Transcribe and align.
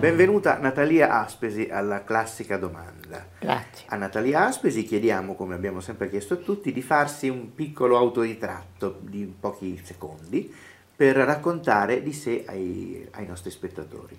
Benvenuta 0.00 0.56
Natalia 0.56 1.20
Aspesi 1.20 1.68
alla 1.70 2.04
classica 2.04 2.56
domanda. 2.56 3.22
Grazie. 3.38 3.84
A 3.90 3.96
Natalia 3.96 4.46
Aspesi 4.46 4.82
chiediamo, 4.82 5.34
come 5.34 5.54
abbiamo 5.54 5.80
sempre 5.80 6.08
chiesto 6.08 6.32
a 6.32 6.36
tutti, 6.38 6.72
di 6.72 6.80
farsi 6.80 7.28
un 7.28 7.54
piccolo 7.54 7.98
autoritratto 7.98 8.96
di 9.02 9.26
pochi 9.26 9.78
secondi 9.84 10.50
per 10.96 11.16
raccontare 11.16 12.02
di 12.02 12.14
sé 12.14 12.44
ai, 12.46 13.06
ai 13.10 13.26
nostri 13.26 13.50
spettatori. 13.50 14.16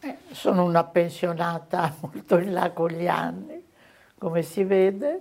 Eh, 0.00 0.16
sono 0.32 0.64
una 0.64 0.82
pensionata 0.82 1.94
molto 2.02 2.38
in 2.38 2.52
là 2.52 2.72
con 2.72 2.90
gli 2.90 3.06
anni, 3.06 3.64
come 4.18 4.42
si 4.42 4.64
vede. 4.64 5.20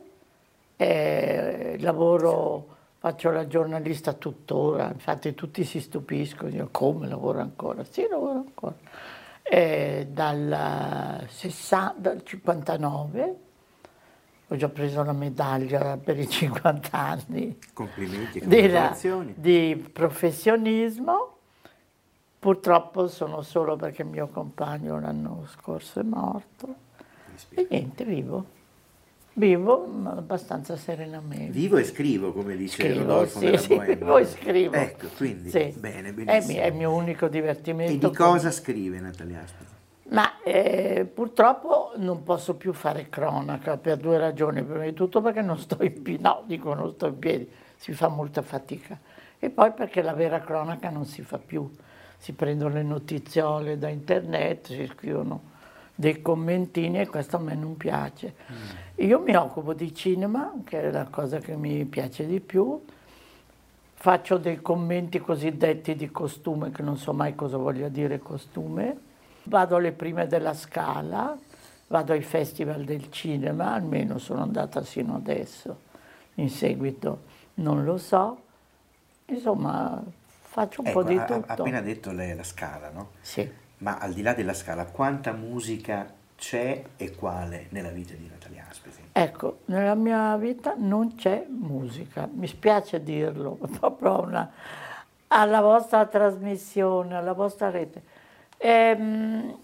Eh, 0.77 1.77
lavoro, 1.79 2.65
faccio 2.97 3.29
la 3.29 3.45
giornalista 3.45 4.13
tuttora, 4.13 4.89
infatti 4.91 5.35
tutti 5.35 5.63
si 5.63 5.79
stupiscono, 5.79 6.49
io 6.49 6.69
come 6.71 7.07
lavoro 7.07 7.39
ancora? 7.39 7.83
Sì, 7.83 8.07
lavoro 8.09 8.39
ancora 8.39 9.19
eh, 9.43 10.07
dal, 10.09 11.25
60, 11.27 11.95
dal 11.97 12.23
59 12.23 13.35
ho 14.51 14.55
già 14.57 14.67
preso 14.67 15.01
la 15.03 15.13
medaglia 15.13 15.97
per 15.97 16.19
i 16.19 16.27
50 16.27 16.97
anni 16.97 17.57
Complimenti, 17.71 18.41
della, 18.45 18.93
di 19.33 19.89
professionismo. 19.93 21.37
Purtroppo 22.37 23.07
sono 23.07 23.43
solo 23.43 23.77
perché 23.77 24.01
il 24.01 24.09
mio 24.09 24.27
compagno 24.27 24.99
l'anno 24.99 25.45
scorso 25.47 26.01
è 26.01 26.03
morto. 26.03 26.75
E 27.51 27.65
niente, 27.69 28.03
vivo. 28.03 28.59
Vivo 29.33 29.89
abbastanza 30.05 30.75
serenamente. 30.75 31.51
Vivo 31.51 31.77
e 31.77 31.85
scrivo, 31.85 32.33
come 32.33 32.57
dice 32.57 32.83
scrivo, 32.83 32.99
Rodolfo 32.99 33.39
sì, 33.39 33.57
sì, 33.57 33.79
Vivo 33.79 34.17
e 34.17 34.25
scrivo. 34.25 34.73
Ecco, 34.75 35.07
quindi, 35.15 35.49
sì. 35.49 35.73
bene, 35.77 36.11
benissimo. 36.11 36.59
È, 36.59 36.65
il 36.65 36.73
mio 36.73 36.93
unico 36.93 37.29
divertimento. 37.29 38.07
E 38.07 38.09
di 38.09 38.15
cosa 38.15 38.51
scrive 38.51 38.99
Natalia 38.99 39.41
Asperi? 39.41 39.69
Ma 40.09 40.41
eh, 40.43 41.09
purtroppo 41.11 41.93
non 41.95 42.23
posso 42.23 42.55
più 42.55 42.73
fare 42.73 43.07
cronaca 43.07 43.77
per 43.77 43.97
due 43.97 44.17
ragioni. 44.17 44.61
Prima 44.63 44.83
di 44.83 44.93
tutto 44.93 45.21
perché 45.21 45.41
non 45.41 45.57
sto 45.57 45.81
in 45.81 46.01
piedi, 46.01 46.21
no, 46.21 46.43
dico 46.45 46.73
non 46.73 46.91
sto 46.91 47.07
in 47.07 47.17
piedi, 47.17 47.49
si 47.77 47.93
fa 47.93 48.09
molta 48.09 48.41
fatica. 48.41 48.99
E 49.39 49.49
poi 49.49 49.71
perché 49.71 50.01
la 50.01 50.13
vera 50.13 50.41
cronaca 50.41 50.89
non 50.89 51.05
si 51.05 51.21
fa 51.21 51.37
più. 51.37 51.71
Si 52.17 52.33
prendono 52.33 52.73
le 52.73 52.83
notiziole 52.83 53.77
da 53.77 53.87
internet, 53.87 54.67
si 54.67 54.85
scrivono 54.87 55.50
dei 55.95 56.21
commentini 56.21 56.99
e 56.99 57.07
questo 57.07 57.37
a 57.37 57.39
me 57.39 57.55
non 57.55 57.77
piace. 57.77 58.33
Mm. 58.51 59.05
Io 59.05 59.19
mi 59.19 59.35
occupo 59.35 59.73
di 59.73 59.93
cinema, 59.93 60.53
che 60.63 60.81
è 60.81 60.91
la 60.91 61.05
cosa 61.05 61.39
che 61.39 61.55
mi 61.55 61.85
piace 61.85 62.25
di 62.25 62.39
più, 62.39 62.83
faccio 63.93 64.37
dei 64.37 64.61
commenti 64.61 65.19
cosiddetti 65.19 65.95
di 65.95 66.09
costume, 66.09 66.71
che 66.71 66.81
non 66.81 66.97
so 66.97 67.13
mai 67.13 67.35
cosa 67.35 67.57
voglia 67.57 67.87
dire 67.87 68.19
costume, 68.19 68.97
vado 69.43 69.75
alle 69.75 69.91
prime 69.91 70.27
della 70.27 70.53
Scala, 70.53 71.37
vado 71.87 72.13
ai 72.13 72.21
festival 72.21 72.83
del 72.83 73.11
cinema, 73.11 73.73
almeno 73.73 74.17
sono 74.17 74.41
andata 74.41 74.83
sino 74.83 75.15
adesso, 75.15 75.81
in 76.35 76.49
seguito 76.49 77.29
non 77.55 77.83
lo 77.83 77.97
so, 77.97 78.41
insomma 79.25 80.01
faccio 80.41 80.81
un 80.81 80.87
ecco, 80.87 81.01
po' 81.01 81.07
di 81.07 81.17
tutto. 81.17 81.43
Ha 81.47 81.53
appena 81.53 81.81
detto 81.81 82.11
lei 82.11 82.35
la 82.35 82.43
Scala, 82.43 82.89
no? 82.89 83.09
Sì 83.21 83.69
ma 83.81 83.97
al 83.97 84.13
di 84.13 84.21
là 84.21 84.33
della 84.33 84.53
scala, 84.53 84.85
quanta 84.85 85.31
musica 85.31 86.11
c'è 86.35 86.83
e 86.97 87.15
quale 87.15 87.67
nella 87.69 87.89
vita 87.89 88.13
di 88.13 88.27
Natalia 88.29 88.65
Aspesi? 88.69 89.01
Ecco, 89.11 89.59
nella 89.65 89.95
mia 89.95 90.35
vita 90.37 90.75
non 90.77 91.15
c'è 91.15 91.45
musica, 91.47 92.27
mi 92.31 92.47
spiace 92.47 93.03
dirlo, 93.03 93.57
proprio 93.79 94.21
una, 94.21 94.51
alla 95.27 95.61
vostra 95.61 96.05
trasmissione, 96.05 97.15
alla 97.15 97.33
vostra 97.33 97.69
rete. 97.71 98.03
Ehm, 98.57 99.55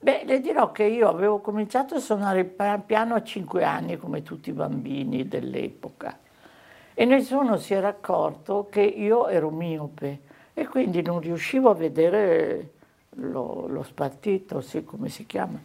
beh, 0.00 0.22
le 0.24 0.40
dirò 0.40 0.72
che 0.72 0.84
io 0.84 1.08
avevo 1.08 1.38
cominciato 1.38 1.94
a 1.94 2.00
suonare 2.00 2.40
il 2.40 2.82
piano 2.84 3.14
a 3.14 3.22
5 3.22 3.62
anni, 3.62 3.96
come 3.96 4.22
tutti 4.22 4.50
i 4.50 4.54
bambini 4.54 5.28
dell'epoca, 5.28 6.18
e 6.94 7.04
nessuno 7.04 7.56
si 7.58 7.74
era 7.74 7.88
accorto 7.88 8.66
che 8.70 8.82
io 8.82 9.28
ero 9.28 9.50
miope 9.50 10.30
e 10.52 10.66
quindi 10.66 11.00
non 11.00 11.20
riuscivo 11.20 11.70
a 11.70 11.74
vedere 11.74 12.70
lo, 13.16 13.66
lo 13.66 13.82
spartito, 13.82 14.60
sì, 14.60 14.84
come 14.84 15.08
si 15.08 15.26
chiama. 15.26 15.60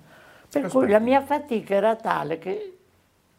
Per 0.50 0.62
lo 0.62 0.70
cui 0.70 0.70
spartito. 0.70 0.92
la 0.92 1.00
mia 1.00 1.22
fatica 1.22 1.76
era 1.76 1.96
tale 1.96 2.38
che 2.38 2.78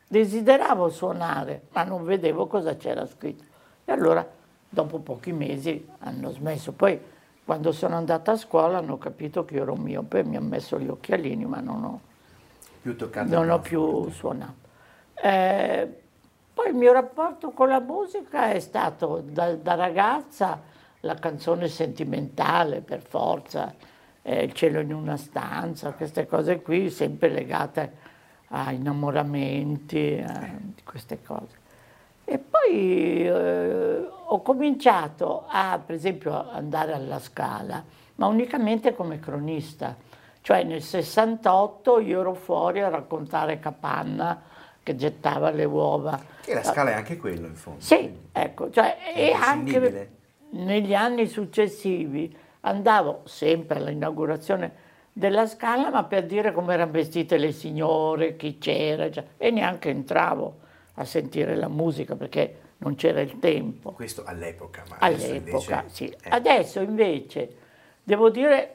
desideravo 0.09 0.89
suonare, 0.89 1.63
ma 1.73 1.85
non 1.85 2.05
vedevo 2.05 2.47
cosa 2.47 2.77
c'era 2.77 3.07
scritto. 3.07 3.45
E 3.85 3.93
allora, 3.93 4.27
dopo 4.69 4.99
pochi 4.99 5.33
mesi, 5.33 5.87
hanno 6.01 6.31
smesso. 6.31 6.73
Poi, 6.73 7.01
quando 7.45 7.73
sono 7.73 7.97
andata 7.97 8.33
a 8.33 8.37
scuola, 8.37 8.79
hanno 8.79 8.99
capito 8.99 9.45
che 9.45 9.57
ero 9.57 9.75
miope, 9.75 10.23
mi 10.25 10.37
hanno 10.37 10.49
messo 10.49 10.79
gli 10.79 10.89
occhialini, 10.89 11.47
ma 11.47 11.61
non 11.61 11.85
ho 11.85 12.01
più, 12.83 12.97
non 13.27 13.51
ho 13.51 13.59
più 13.61 14.11
suonato. 14.11 14.67
Eh, 15.15 16.03
poi 16.53 16.69
il 16.69 16.75
mio 16.75 16.93
rapporto 16.93 17.51
con 17.51 17.69
la 17.69 17.81
musica 17.81 18.51
è 18.51 18.61
stato 18.61 19.23
da, 19.25 19.55
da 19.55 19.75
ragazza 19.75 20.61
la 21.01 21.15
canzone 21.15 21.69
sentimentale, 21.69 22.81
per 22.81 23.01
forza, 23.01 23.75
eh, 24.29 24.43
il 24.43 24.53
cielo 24.53 24.81
in 24.81 24.93
una 24.93 25.17
stanza, 25.17 25.93
queste 25.93 26.27
cose 26.27 26.61
qui, 26.61 26.91
sempre 26.91 27.31
legate 27.31 27.93
a 28.49 28.73
innamoramenti, 28.73 30.23
a 30.27 30.51
queste 30.85 31.23
cose. 31.23 31.57
E 32.25 32.39
poi 32.39 33.27
eh, 33.27 34.07
ho 34.27 34.43
cominciato 34.43 35.47
a, 35.49 35.81
per 35.85 35.95
esempio, 35.95 36.51
andare 36.51 36.93
alla 36.93 37.19
Scala, 37.19 37.83
ma 38.17 38.27
unicamente 38.27 38.95
come 38.95 39.19
cronista. 39.19 39.97
Cioè 40.43 40.63
nel 40.63 40.83
68 40.83 42.01
io 42.01 42.21
ero 42.21 42.35
fuori 42.35 42.83
a 42.83 42.91
raccontare 42.91 43.59
Capanna 43.59 44.43
che 44.83 44.95
gettava 44.95 45.51
le 45.51 45.65
uova. 45.65 46.21
E 46.45 46.53
la 46.53 46.63
Scala 46.63 46.91
è 46.91 46.95
anche 46.95 47.17
quello, 47.17 47.47
in 47.47 47.55
fondo. 47.55 47.81
Sì, 47.81 48.15
ecco, 48.31 48.69
cioè, 48.71 48.99
e 49.15 49.33
anche 49.33 50.11
negli 50.51 50.95
anni 50.95 51.27
successivi 51.27 52.47
andavo 52.61 53.23
sempre 53.25 53.79
all'inaugurazione 53.79 54.87
della 55.13 55.47
Scala, 55.47 55.91
ma 55.91 56.05
per 56.05 56.27
dire 56.27 56.53
come 56.53 56.75
erano 56.75 56.93
vestite 56.93 57.39
le 57.39 57.53
signore, 57.53 58.37
chi 58.37 58.59
c'era, 58.59 59.09
e 59.37 59.51
neanche 59.51 59.91
entravo 59.91 60.59
a 60.95 61.05
sentire 61.05 61.57
la 61.57 61.69
musica 61.69 62.15
perché 62.15 62.61
non 62.79 62.95
c'era 62.95 63.21
il 63.21 63.39
tempo. 63.39 63.93
Questo 63.93 64.23
all'epoca, 64.25 64.85
ma 64.89 64.97
all'epoca, 65.01 65.79
invece... 65.79 65.95
sì. 65.95 66.17
Eh. 66.23 66.31
Adesso 66.31 66.81
invece 66.81 67.57
devo 68.03 68.31
dire 68.31 68.75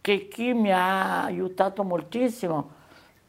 che 0.00 0.28
chi 0.28 0.54
mi 0.54 0.72
ha 0.72 1.24
aiutato 1.24 1.84
moltissimo 1.84 2.78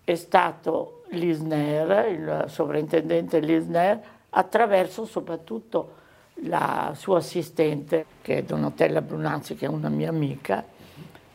è 0.04 0.16
stato 0.16 1.04
l'Isner, 1.10 2.08
il 2.10 2.46
sovrintendente 2.48 3.40
Lisner, 3.40 4.02
attraverso 4.30 5.06
soprattutto 5.06 6.00
la 6.44 6.94
sua 6.96 7.18
assistente, 7.18 8.06
che 8.22 8.38
è 8.38 8.44
Donatella 8.44 9.02
Brunazzi, 9.02 9.56
che 9.56 9.66
è 9.66 9.70
una 9.70 9.90
mia 9.90 10.10
amica, 10.10 10.64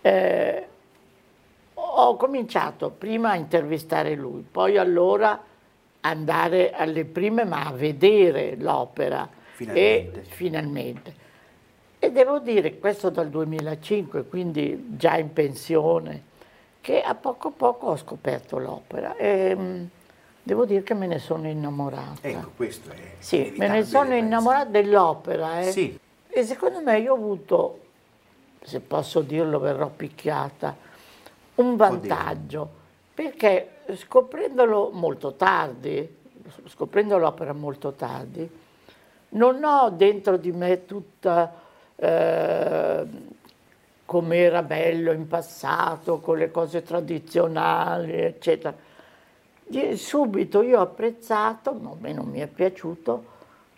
eh, 0.00 0.67
ho 1.75 2.17
cominciato 2.17 2.91
prima 2.91 3.31
a 3.31 3.35
intervistare 3.37 4.14
lui, 4.14 4.44
poi 4.49 4.76
allora 4.76 5.43
andare 6.00 6.73
alle 6.73 7.05
prime, 7.05 7.44
ma 7.44 7.67
a 7.67 7.73
vedere 7.73 8.56
l'opera. 8.56 9.29
Finalmente. 9.53 10.20
E, 10.20 10.25
finalmente. 10.25 11.14
E 11.99 12.12
devo 12.12 12.38
dire, 12.38 12.79
questo 12.79 13.11
dal 13.11 13.29
2005, 13.29 14.25
quindi 14.26 14.94
già 14.97 15.17
in 15.17 15.32
pensione, 15.32 16.23
che 16.81 17.00
a 17.03 17.14
poco 17.14 17.49
a 17.49 17.53
poco 17.53 17.87
ho 17.88 17.97
scoperto 17.97 18.58
l'opera. 18.58 19.17
E, 19.17 19.88
Devo 20.46 20.64
dire 20.64 20.84
che 20.84 20.94
me 20.94 21.08
ne 21.08 21.19
sono 21.19 21.48
innamorata. 21.48 22.20
Ecco, 22.20 22.52
questo 22.54 22.90
è. 22.90 23.14
Sì, 23.19 23.52
me 23.56 23.66
ne 23.66 23.82
sono 23.82 24.14
innamorata 24.14 24.66
dell'opera. 24.66 25.58
Eh. 25.58 25.72
Sì. 25.72 25.98
E 26.28 26.44
secondo 26.44 26.81
me 26.82 27.00
io 27.00 27.14
ho 27.14 27.16
avuto, 27.16 27.81
se 28.62 28.78
posso 28.78 29.22
dirlo, 29.22 29.58
verrò 29.58 29.88
picchiata, 29.88 30.76
un 31.56 31.75
vantaggio. 31.75 32.60
Oddio. 32.60 32.75
Perché 33.12 33.70
scoprendolo 33.96 34.90
molto 34.93 35.34
tardi, 35.34 36.16
scoprendo 36.66 37.19
l'opera 37.19 37.52
molto 37.52 37.94
tardi, 37.94 38.48
non 39.31 39.64
ho 39.64 39.90
dentro 39.90 40.37
di 40.37 40.52
me 40.52 40.84
tutta 40.84 41.54
eh, 41.96 43.06
come 44.04 44.37
era 44.37 44.62
bello 44.62 45.10
in 45.10 45.26
passato, 45.26 46.20
con 46.20 46.38
le 46.38 46.52
cose 46.52 46.84
tradizionali, 46.84 48.12
eccetera. 48.12 48.86
Subito 49.95 50.63
io 50.63 50.79
ho 50.79 50.83
apprezzato, 50.83 51.73
ma 51.73 51.91
a 51.91 51.97
me 51.99 52.13
non 52.13 52.29
mi 52.29 52.39
è 52.41 52.47
piaciuto, 52.47 53.25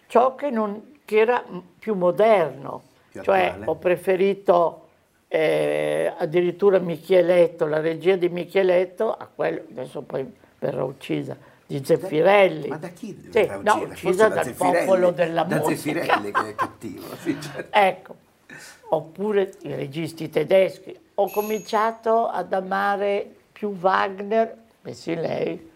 ciò 0.06 0.35
che, 0.35 0.50
non, 0.50 0.99
che 1.05 1.19
era 1.19 1.43
più 1.79 1.94
moderno. 1.94 2.82
Più 3.11 3.23
cioè 3.23 3.56
ho 3.64 3.75
preferito 3.76 4.88
eh, 5.29 6.12
addirittura 6.17 6.79
Micheletto, 6.79 7.67
la 7.67 7.81
regia 7.81 8.17
di 8.17 8.29
Micheletto, 8.29 9.12
a 9.12 9.29
quello, 9.32 9.62
adesso 9.70 10.02
poi 10.02 10.31
verrà 10.58 10.85
uccisa, 10.85 11.37
di 11.67 11.85
Zeffirelli. 11.85 12.69
Ma 12.69 12.79
da 12.79 12.88
chi 12.88 13.19
sì, 13.20 13.29
verrà 13.31 13.61
no, 13.62 13.82
uccisa 13.82 14.29
dal 14.29 14.52
popolo 14.52 15.11
della 15.11 15.44
da 15.44 15.56
musica. 15.58 15.93
Da 15.93 16.05
Zeffirelli 16.05 16.32
che 16.32 16.49
è 16.49 16.55
cattivo. 16.55 17.06
Sì, 17.20 17.40
certo. 17.40 17.79
Ecco, 17.79 18.14
oppure 18.88 19.52
i 19.62 19.75
registi 19.75 20.31
tedeschi. 20.31 20.99
Ho 21.14 21.31
cominciato 21.31 22.26
ad 22.26 22.52
amare 22.52 23.29
più 23.52 23.76
Wagner, 23.81 24.56
pensi 24.81 25.14
lei. 25.14 25.67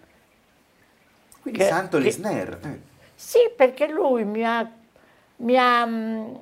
Quindi 1.42 1.58
che, 1.58 1.66
Santo 1.66 1.98
Lisner. 1.98 2.58
Eh. 2.62 2.80
Sì, 3.14 3.50
perché 3.54 3.88
lui 3.88 4.24
mi 4.24 4.44
ha, 4.44 4.68
mi 5.36 5.56
ha... 5.58 5.84
Mm, 5.84 6.34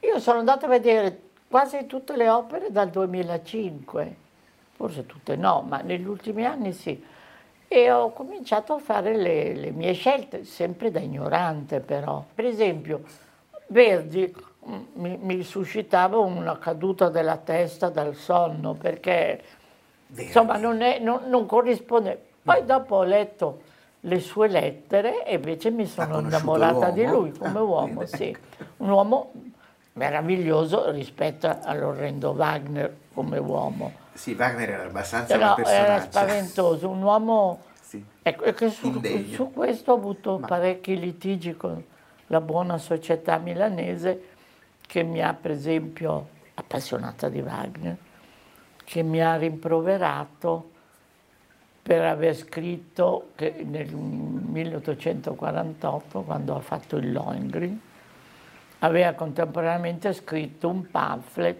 io 0.00 0.18
sono 0.20 0.38
andata 0.38 0.66
a 0.66 0.68
vedere 0.68 1.20
quasi 1.48 1.86
tutte 1.86 2.16
le 2.16 2.28
opere 2.28 2.70
dal 2.70 2.90
2005, 2.90 4.16
forse 4.72 5.06
tutte 5.06 5.34
no, 5.34 5.64
ma 5.66 5.78
negli 5.78 6.06
ultimi 6.06 6.44
anni 6.44 6.72
sì. 6.72 7.02
E 7.66 7.90
ho 7.90 8.12
cominciato 8.12 8.74
a 8.74 8.78
fare 8.78 9.16
le, 9.16 9.54
le 9.54 9.70
mie 9.72 9.94
scelte, 9.94 10.44
sempre 10.44 10.92
da 10.92 11.00
ignorante 11.00 11.80
però. 11.80 12.24
Per 12.34 12.44
esempio, 12.44 13.02
Verdi 13.68 14.32
mm, 14.68 14.82
mi, 14.94 15.16
mi, 15.20 15.42
suscitava 15.42 16.18
una 16.18 16.56
caduta 16.58 17.08
della 17.08 17.38
testa 17.38 17.88
dal 17.88 18.14
sonno 18.14 18.74
perché 18.74 19.42
Verdi. 20.06 20.26
insomma 20.26 20.56
non, 20.56 20.82
è, 20.82 21.00
non, 21.00 21.22
non 21.26 21.46
corrisponde. 21.46 22.26
Poi 22.42 22.64
dopo 22.64 22.96
ho 22.96 23.04
letto 23.04 23.63
le 24.06 24.20
sue 24.20 24.48
lettere 24.48 25.24
e 25.24 25.34
invece 25.34 25.70
mi 25.70 25.86
sono 25.86 26.20
innamorata 26.20 26.90
di 26.90 27.06
lui 27.06 27.32
come 27.32 27.58
ah, 27.58 27.62
uomo, 27.62 28.06
sì. 28.06 28.36
Un 28.78 28.90
uomo 28.90 29.32
meraviglioso 29.94 30.90
rispetto 30.90 31.58
all'orrendo 31.62 32.30
Wagner 32.30 32.94
come 33.14 33.38
uomo. 33.38 33.92
Sì, 34.12 34.34
Wagner 34.34 34.70
era 34.70 34.84
abbastanza 34.84 35.36
no, 35.36 35.56
era 35.64 36.00
spaventoso, 36.00 36.88
un 36.88 37.02
uomo... 37.02 37.62
Sì. 37.80 38.04
Ecco, 38.22 38.52
che 38.52 38.70
su, 38.70 39.00
su, 39.30 39.52
questo 39.52 39.92
ho 39.92 39.96
avuto 39.96 40.38
Ma... 40.38 40.46
parecchi 40.48 40.98
litigi 40.98 41.56
con 41.56 41.82
la 42.28 42.40
buona 42.40 42.78
società 42.78 43.38
milanese 43.38 44.28
che 44.86 45.02
mi 45.02 45.22
ha, 45.22 45.32
per 45.32 45.50
esempio, 45.50 46.28
appassionata 46.54 47.28
di 47.28 47.40
Wagner, 47.40 47.96
che 48.84 49.02
mi 49.02 49.22
ha 49.22 49.36
rimproverato 49.36 50.72
per 51.84 52.02
aver 52.02 52.34
scritto 52.34 53.32
che 53.34 53.62
nel 53.62 53.94
1848, 53.94 56.22
quando 56.22 56.56
ha 56.56 56.60
fatto 56.60 56.96
il 56.96 57.12
Lohengrin, 57.12 57.78
aveva 58.78 59.12
contemporaneamente 59.12 60.14
scritto 60.14 60.70
un 60.70 60.90
pamphlet 60.90 61.58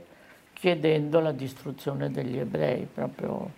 chiedendo 0.54 1.20
la 1.20 1.32
distruzione 1.32 2.10
degli 2.10 2.38
ebrei, 2.38 2.88
proprio... 2.90 3.50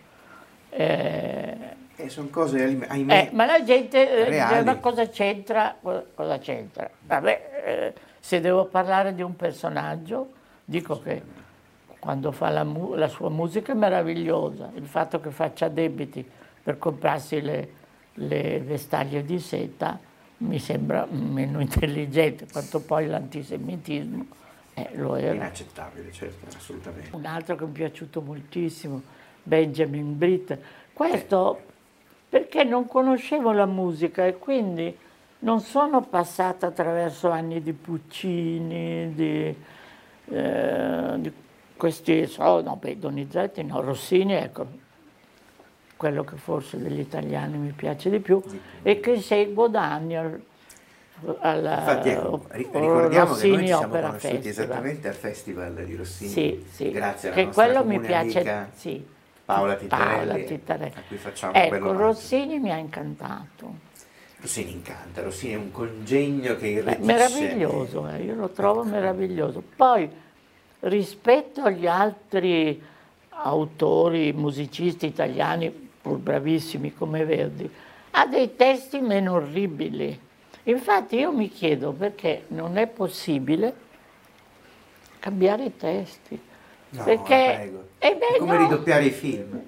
Eh, 0.71 1.57
eh, 1.95 2.09
sono 2.09 2.31
cose, 2.31 2.85
ahimè, 2.89 3.15
eh, 3.15 3.31
ma 3.33 3.47
la 3.47 3.63
gente 3.63 4.25
dice, 4.25 4.65
ma 4.65 4.79
cosa 4.79 5.09
c'entra? 5.09 5.77
Cosa 5.81 6.39
c'entra? 6.39 6.91
Vabbè, 7.07 7.63
eh, 7.65 7.95
se 8.19 8.41
devo 8.41 8.65
parlare 8.65 9.15
di 9.15 9.23
un 9.23 9.37
personaggio, 9.37 10.33
dico 10.65 11.01
che 11.01 11.23
quando 12.01 12.33
fa 12.33 12.51
la, 12.51 12.67
la, 12.95 13.07
sua 13.07 13.31
musica 13.31 13.71
è 13.71 13.77
meravigliosa, 13.77 14.73
il 14.75 14.87
fatto 14.87 15.21
che 15.21 15.31
faccia 15.31 15.69
debiti 15.69 16.29
per 16.67 16.79
comprarsi 16.79 17.41
le, 17.43 17.69
le 18.15 18.59
vestaglie 18.59 19.25
di 19.25 19.39
seta 19.39 19.97
mi 20.39 20.59
sembra 20.59 21.07
meno 21.09 21.61
intelligente, 21.63 22.49
quanto 22.51 22.81
poi 22.81 23.07
l'antisemitismo 23.07 24.27
eh, 24.75 24.89
lo 24.95 25.15
era. 25.15 25.35
Inaccettabile, 25.35 26.11
certo, 26.11 26.57
assolutamente. 26.57 27.15
Un 27.15 27.25
altro 27.25 27.55
che 27.55 27.65
mi 27.67 27.71
è 27.71 27.75
piaciuto 27.75 28.21
moltissimo, 28.21 29.01
Benjamin 29.45 30.19
Britt. 30.19 30.59
Questo 30.93 31.57
eh. 31.57 31.73
perché 32.31 32.65
non 32.65 32.89
conoscevo 32.89 33.53
la 33.53 33.67
musica 33.67 34.27
e 34.27 34.37
quindi 34.37 34.93
non 35.39 35.61
sono 35.61 36.03
passata 36.03 36.67
attraverso 36.67 37.31
anni 37.31 37.63
di 37.63 37.73
Puccini, 37.73 39.15
di, 39.15 39.55
eh, 40.31 41.15
di 41.19 41.33
questi, 41.77 42.27
so, 42.27 42.61
no, 42.61 42.75
beh, 42.75 42.99
Donizetti, 42.99 43.63
no, 43.63 43.81
Rossini, 43.83 44.33
ecco, 44.33 44.85
quello 45.97 46.25
che 46.25 46.37
forse 46.37 46.79
degli 46.79 47.01
italiani 47.01 47.57
mi 47.57 47.73
piace 47.73 48.11
di 48.11 48.21
più, 48.21 48.43
e 48.83 49.01
che 49.01 49.21
seguo 49.21 49.69
da 49.69 49.93
anni 49.93 50.17
al, 50.17 50.41
alla 51.39 51.79
Infatti, 51.79 52.09
ecco, 52.11 52.43
ricordiamo 52.51 53.29
Rossini 53.29 53.51
che 53.51 53.57
noi 53.57 53.61
ci 53.61 53.67
siamo 53.67 53.87
Opera 53.87 54.07
conosciuti 54.09 54.35
Festival. 54.35 54.65
esattamente 54.65 55.09
al 55.09 55.15
festival 55.15 55.85
di 55.85 55.97
Rossini, 55.97 56.31
sì, 56.31 56.67
sì. 56.71 56.91
grazie 56.91 57.29
alla 57.29 57.37
che 57.37 57.45
nostra 57.47 57.65
quello 57.65 57.85
mi 57.85 58.01
piace, 58.01 58.69
sì, 58.75 59.07
Paola 59.45 59.75
Tittarelli, 59.77 60.27
Paola 60.27 60.45
Tittarelli. 60.45 60.93
a 60.95 61.03
cui 61.09 61.17
facciamo 61.17 61.53
ecco, 61.55 61.93
Rossini 61.93 62.59
mi 62.59 62.71
ha 62.71 62.77
incantato. 62.77 63.85
Rossini 64.39 64.73
incanta, 64.73 65.23
Rossini 65.23 65.55
è 65.55 65.57
un 65.57 65.71
congegno 65.71 66.57
che 66.57 66.67
irretisce. 66.67 67.07
Meraviglioso, 67.07 68.07
eh, 68.09 68.23
io 68.23 68.35
lo 68.35 68.51
trovo 68.51 68.85
meraviglioso. 68.85 69.63
Poi, 69.75 70.09
rispetto 70.81 71.63
agli 71.63 71.87
altri 71.87 72.81
autori, 73.31 74.33
musicisti 74.35 75.07
italiani, 75.07 75.86
pur 76.07 76.19
bravissimi 76.19 76.95
come 76.95 77.25
Verdi, 77.25 77.69
ha 78.13 78.27
dei 78.27 78.55
testi 78.55 79.01
meno 79.01 79.33
orribili. 79.33 80.17
Infatti 80.63 81.17
io 81.17 81.33
mi 81.33 81.49
chiedo 81.49 81.91
perché 81.91 82.45
non 82.49 82.79
è 82.79 82.87
possibile 82.87 83.75
cambiare 85.19 85.65
i 85.65 85.77
testi. 85.77 86.41
No, 86.91 87.03
perché 87.03 87.73
eh 87.99 88.15
beh, 88.15 88.39
come 88.39 88.57
no. 88.57 88.69
ridoppiare 88.69 89.05
i 89.07 89.11
film. 89.11 89.61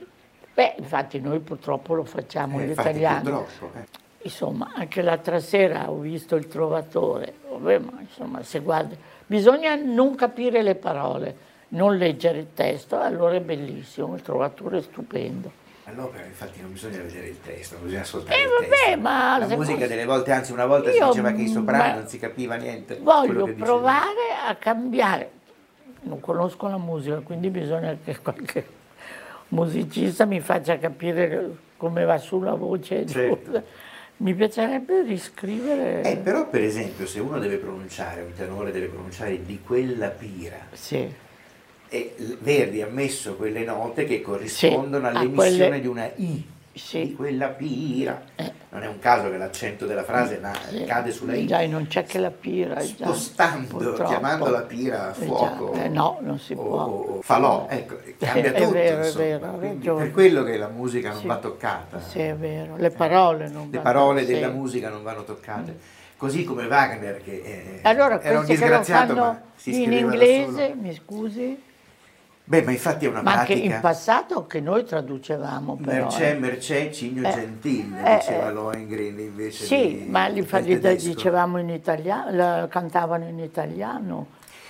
Beh, 0.54 0.74
infatti 0.78 1.18
noi 1.18 1.40
purtroppo 1.40 1.94
lo 1.94 2.04
facciamo 2.04 2.60
eh, 2.60 2.66
gli 2.66 2.70
italiani. 2.70 3.30
Eh. 3.30 3.86
Insomma, 4.22 4.70
anche 4.74 5.02
l'altra 5.02 5.40
sera 5.40 5.90
ho 5.90 5.98
visto 5.98 6.36
il 6.36 6.46
Trovatore. 6.46 7.34
Vabbè, 7.50 7.78
ma 7.78 7.98
insomma, 8.00 8.44
se 8.44 8.60
guardi, 8.60 8.96
bisogna 9.26 9.74
non 9.74 10.14
capire 10.14 10.62
le 10.62 10.76
parole, 10.76 11.36
non 11.70 11.96
leggere 11.96 12.38
il 12.38 12.48
testo, 12.54 12.96
allora 12.96 13.34
è 13.34 13.40
bellissimo, 13.40 14.14
il 14.14 14.22
Trovatore 14.22 14.78
è 14.78 14.82
stupendo. 14.82 15.66
All'opera 15.88 16.24
infatti 16.26 16.60
non 16.60 16.72
bisogna 16.72 16.98
vedere 16.98 17.28
il 17.28 17.40
testo, 17.40 17.76
non 17.76 17.84
bisogna 17.84 18.02
ascoltare 18.02 18.42
eh, 18.42 18.46
vabbè. 18.46 18.96
Ma 18.96 19.38
la 19.38 19.56
musica 19.56 19.86
delle 19.86 20.04
volte, 20.04 20.32
anzi 20.32 20.52
una 20.52 20.66
volta 20.66 20.92
si 20.92 21.02
diceva 21.02 21.32
che 21.32 21.42
i 21.42 21.48
soprani 21.48 21.98
non 22.00 22.08
si 22.08 22.18
capiva 22.18 22.56
niente. 22.56 22.98
Voglio 23.00 23.46
provare 23.54 24.36
a 24.46 24.54
cambiare. 24.56 25.30
Non 26.02 26.20
conosco 26.20 26.68
la 26.68 26.76
musica, 26.76 27.20
quindi 27.20 27.48
bisogna 27.48 27.96
che 28.04 28.18
qualche 28.18 28.66
musicista 29.48 30.26
mi 30.26 30.40
faccia 30.40 30.78
capire 30.78 31.56
come 31.78 32.04
va 32.04 32.18
su 32.18 32.40
la 32.40 32.54
voce. 32.54 33.06
Certo. 33.06 33.62
Mi 34.18 34.34
piacerebbe 34.34 35.02
riscrivere. 35.04 36.02
Eh, 36.02 36.16
però 36.18 36.48
per 36.48 36.64
esempio 36.64 37.06
se 37.06 37.18
uno 37.20 37.38
deve 37.38 37.56
pronunciare, 37.56 38.20
un 38.20 38.34
tenore 38.34 38.72
deve 38.72 38.88
pronunciare 38.88 39.42
di 39.42 39.60
quella 39.64 40.08
pira. 40.08 40.56
Sì 40.72 41.26
e 41.88 42.14
Verdi 42.40 42.82
ha 42.82 42.88
messo 42.88 43.34
quelle 43.34 43.64
note 43.64 44.04
che 44.04 44.20
corrispondono 44.20 45.08
sì, 45.08 45.16
all'emissione 45.16 45.56
quelle... 45.56 45.80
di 45.80 45.86
una 45.86 46.10
I, 46.16 46.44
sì. 46.74 47.06
di 47.06 47.14
quella 47.14 47.48
pira. 47.48 48.22
Eh. 48.36 48.52
Non 48.70 48.82
è 48.82 48.86
un 48.86 48.98
caso 48.98 49.30
che 49.30 49.38
l'accento 49.38 49.86
della 49.86 50.04
frase 50.04 50.40
sì. 50.68 50.84
cade 50.84 51.10
sulla 51.10 51.34
I. 51.34 51.46
Già, 51.46 51.66
non 51.66 51.86
c'è 51.86 52.04
che 52.04 52.18
la 52.18 52.30
pira. 52.30 52.78
Spostando, 52.80 53.94
già, 53.94 54.04
chiamando 54.04 54.50
la 54.50 54.60
pira 54.60 55.08
a 55.08 55.12
fuoco. 55.14 55.72
Eh, 55.72 55.88
no, 55.88 56.18
non 56.20 56.38
si 56.38 56.54
può. 56.54 56.82
O 56.82 57.22
falò, 57.22 57.66
ecco, 57.70 57.96
cambia 58.18 58.52
tutto. 58.52 58.68
È 58.68 58.72
vero, 58.72 59.04
insomma. 59.06 59.24
è 59.24 59.38
vero, 59.38 59.60
ragione. 59.60 60.04
Per 60.04 60.12
quello 60.12 60.42
che 60.44 60.56
la 60.58 60.68
musica 60.68 61.12
non 61.12 61.22
va 61.24 61.36
toccata. 61.38 62.00
Sì, 62.00 62.18
è 62.18 62.34
vero. 62.34 62.76
Le 62.76 62.90
parole 62.90 63.48
non 63.48 63.68
Le 63.70 63.78
parole 63.78 64.26
della 64.26 64.50
musica 64.50 64.90
non 64.90 65.02
vanno 65.02 65.24
toccate. 65.24 65.70
Mm. 65.72 65.96
Così 66.18 66.42
come 66.44 66.66
Wagner, 66.66 67.22
che 67.22 67.42
eh, 67.44 67.78
allora, 67.82 68.20
era 68.20 68.40
un 68.40 68.44
disgraziato, 68.44 69.14
ma 69.14 69.40
si 69.54 69.84
in 69.84 69.92
inglese, 69.92 70.74
mi 70.78 70.92
scusi? 70.92 71.66
Beh, 72.48 72.62
ma 72.62 72.70
infatti 72.70 73.04
è 73.04 73.08
una 73.08 73.20
ma 73.20 73.32
pratica... 73.32 73.52
anche 73.52 73.74
in 73.74 73.78
passato 73.82 74.46
che 74.46 74.60
noi 74.60 74.82
traducevamo 74.82 75.76
però. 75.84 76.04
Mercè, 76.04 76.30
eh. 76.30 76.34
Mercè, 76.34 76.90
Cigno 76.90 77.28
eh, 77.28 77.30
Gentile, 77.30 78.02
eh, 78.02 78.16
diceva 78.16 78.48
eh, 78.48 78.52
Lohengrin 78.52 79.18
invece 79.18 79.64
Sì, 79.66 80.04
di, 80.04 80.08
ma 80.08 80.28
li, 80.28 80.46
li 80.62 80.78
dicevamo 80.96 81.58
in 81.58 81.68
italiano, 81.68 82.66
cantavano 82.68 83.28
in 83.28 83.38
italiano. 83.38 84.28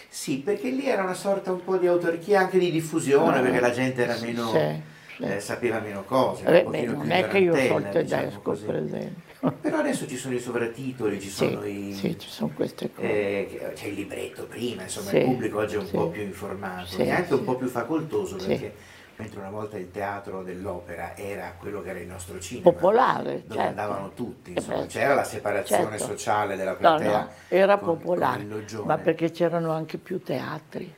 Sì, 0.08 0.38
perché 0.38 0.70
lì 0.70 0.88
era 0.88 1.04
una 1.04 1.14
sorta 1.14 1.52
un 1.52 1.62
po' 1.62 1.76
di 1.76 1.86
autarchia, 1.86 2.40
anche 2.40 2.58
di 2.58 2.72
diffusione, 2.72 3.40
perché 3.42 3.60
la 3.60 3.70
gente 3.70 4.02
era 4.02 4.16
meno... 4.20 4.48
Sì, 4.48 4.82
sì. 5.16 5.22
Eh, 5.22 5.38
sapeva 5.38 5.78
meno 5.78 6.02
cose. 6.02 6.44
Eh, 6.46 6.64
beh, 6.64 6.82
non 6.86 7.10
è 7.12 7.28
che 7.28 7.38
io 7.38 7.54
so 7.54 7.78
il 7.78 7.88
tedesco, 7.92 8.54
diciamo 8.54 8.72
per 8.72 8.76
esempio. 8.76 9.27
Però 9.40 9.78
adesso 9.78 10.06
ci 10.06 10.16
sono 10.16 10.34
i 10.34 10.40
sovratitoli, 10.40 11.20
ci 11.20 11.28
Sì, 11.28 11.50
sono 11.50 11.64
i... 11.64 11.92
sì, 11.94 12.18
ci 12.18 12.28
sono 12.28 12.50
queste 12.54 12.90
cose. 12.92 13.06
eh, 13.08 13.72
c'è 13.74 13.86
il 13.86 13.94
libretto 13.94 14.46
prima, 14.46 14.82
insomma 14.82 15.10
Sì, 15.10 15.16
il 15.16 15.22
pubblico 15.24 15.58
oggi 15.58 15.74
è 15.76 15.78
un 15.78 15.90
po' 15.90 16.08
più 16.08 16.22
informato 16.22 16.98
e 16.98 17.10
anche 17.10 17.34
un 17.34 17.44
po' 17.44 17.56
più 17.56 17.68
facoltoso 17.68 18.36
perché 18.36 18.72
mentre 19.16 19.38
una 19.40 19.50
volta 19.50 19.76
il 19.78 19.90
teatro 19.90 20.42
dell'opera 20.42 21.16
era 21.16 21.54
quello 21.58 21.82
che 21.82 21.90
era 21.90 21.98
il 22.00 22.06
nostro 22.06 22.38
cinema, 22.40 22.70
Popolare, 22.70 23.42
dove 23.46 23.62
certo. 23.62 23.68
andavano 23.68 24.12
tutti, 24.14 24.50
Eh 24.50 24.54
insomma, 24.54 24.80
beh, 24.80 24.86
c'era 24.86 25.14
la 25.14 25.24
separazione 25.24 25.98
certo. 25.98 26.04
sociale 26.16 26.56
della 26.56 26.72
No, 26.72 26.98
platea. 26.98 27.10
no, 27.10 27.30
era 27.48 27.78
con- 27.78 27.88
con 27.88 27.98
popolare, 27.98 28.44
loggione. 28.44 28.86
ma 28.86 28.98
perché 28.98 29.30
c'erano 29.30 29.72
anche 29.72 29.98
più 29.98 30.22
teatri 30.22 30.94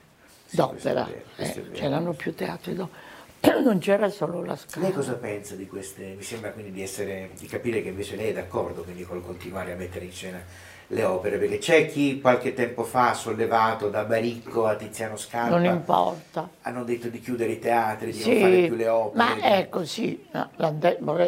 Sì, 0.46 0.56
d'opera, 0.56 1.06
eh, 1.36 1.70
c'erano 1.72 2.12
più 2.12 2.34
teatri 2.34 2.74
d'opera, 2.74 2.98
non 3.62 3.78
c'era 3.78 4.08
solo 4.10 4.44
la 4.44 4.56
scala. 4.56 4.86
Lei 4.86 4.94
cosa 4.94 5.14
pensa 5.14 5.54
di 5.54 5.66
queste? 5.66 6.14
Mi 6.16 6.22
sembra 6.22 6.50
quindi 6.50 6.72
di, 6.72 6.82
essere, 6.82 7.30
di 7.38 7.46
capire 7.46 7.82
che 7.82 7.88
invece 7.88 8.16
lei 8.16 8.28
è 8.30 8.32
d'accordo 8.32 8.84
col 9.06 9.22
continuare 9.24 9.72
a 9.72 9.76
mettere 9.76 10.04
in 10.04 10.12
scena 10.12 10.42
le 10.88 11.04
opere, 11.04 11.38
perché 11.38 11.58
c'è 11.58 11.86
chi 11.86 12.20
qualche 12.20 12.52
tempo 12.52 12.82
fa 12.82 13.10
ha 13.10 13.14
sollevato 13.14 13.88
da 13.88 14.02
Baricco 14.04 14.66
a 14.66 14.74
Tiziano 14.74 15.16
Scarpa, 15.16 15.56
Non 15.56 15.64
importa. 15.64 16.48
hanno 16.62 16.82
detto 16.82 17.08
di 17.08 17.20
chiudere 17.20 17.52
i 17.52 17.58
teatri, 17.60 18.06
di 18.10 18.20
Sì, 18.20 18.30
non 18.32 18.40
fare 18.40 18.66
più 18.66 18.74
le 18.74 18.88
opere. 18.88 19.24
ma 19.24 19.34
di- 19.34 19.40
ecco 19.42 19.84
sì, 19.84 20.26
no, 20.32 20.50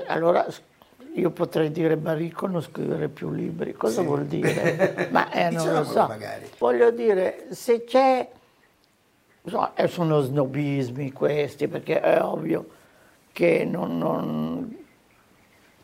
allora 0.09 0.45
io 1.15 1.31
potrei 1.31 1.71
dire 1.71 1.97
Baricco 1.97 2.47
non 2.49 2.61
scrivere 2.61 3.09
più 3.09 3.31
libri, 3.31 3.73
cosa 3.75 4.01
Sì. 4.01 4.07
vuol 4.07 4.25
dire? 4.27 5.07
Ma 5.13 5.31
eh, 5.31 5.51
non 5.51 5.73
lo 5.73 5.85
so. 5.85 6.07
magari. 6.09 6.51
Voglio 6.59 6.91
dire, 6.91 7.47
se 7.51 7.85
c'è, 7.85 8.29
insomma, 9.43 9.75
eh, 9.75 9.89
sono 9.89 10.21
snobismi 10.21 11.13
questi, 11.13 11.69
perché 11.69 12.01
è 12.01 12.23
ovvio 12.23 12.67
che 13.33 13.65
non, 13.65 13.99
non- 13.99 14.77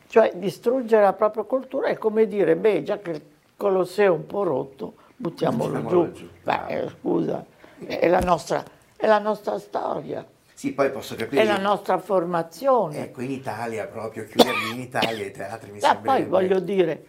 cioè 0.08 0.32
distruggere 0.34 1.02
la 1.02 1.12
propria 1.12 1.42
cultura 1.44 1.88
è 1.88 1.98
come 1.98 2.26
dire, 2.26 2.56
beh, 2.56 2.82
già 2.82 2.98
che 2.98 3.10
il 3.10 3.22
Colosseo 3.56 4.06
è 4.14 4.16
un 4.16 4.26
po' 4.26 4.42
rotto, 4.42 4.94
buttiamolo, 5.16 5.80
Buttiamolo 5.80 6.12
giù. 6.12 6.18
giù, 6.20 6.26
Beh, 6.26 6.40
bravo. 6.42 6.68
eh, 6.68 6.88
scusa, 7.00 7.44
è 7.84 8.08
la 8.08 8.20
nostra, 8.20 8.64
è 8.96 9.06
la 9.06 9.18
nostra 9.18 9.58
storia. 9.58 10.24
Sì, 10.54 10.72
poi 10.72 10.90
posso 10.90 11.14
capire. 11.14 11.42
È 11.42 11.44
la 11.44 11.58
nostra 11.58 11.98
formazione. 11.98 12.98
Ecco, 13.04 13.20
in 13.20 13.30
Italia 13.30 13.86
proprio, 13.86 14.24
chiuderli 14.24 14.70
in 14.74 14.80
Italia 14.80 15.24
i 15.26 15.30
teatri 15.30 15.70
mi 15.70 15.78
Ma 15.80 15.88
sembra... 15.88 16.12
poi 16.14 16.24
voglio 16.24 16.58
dire, 16.58 17.06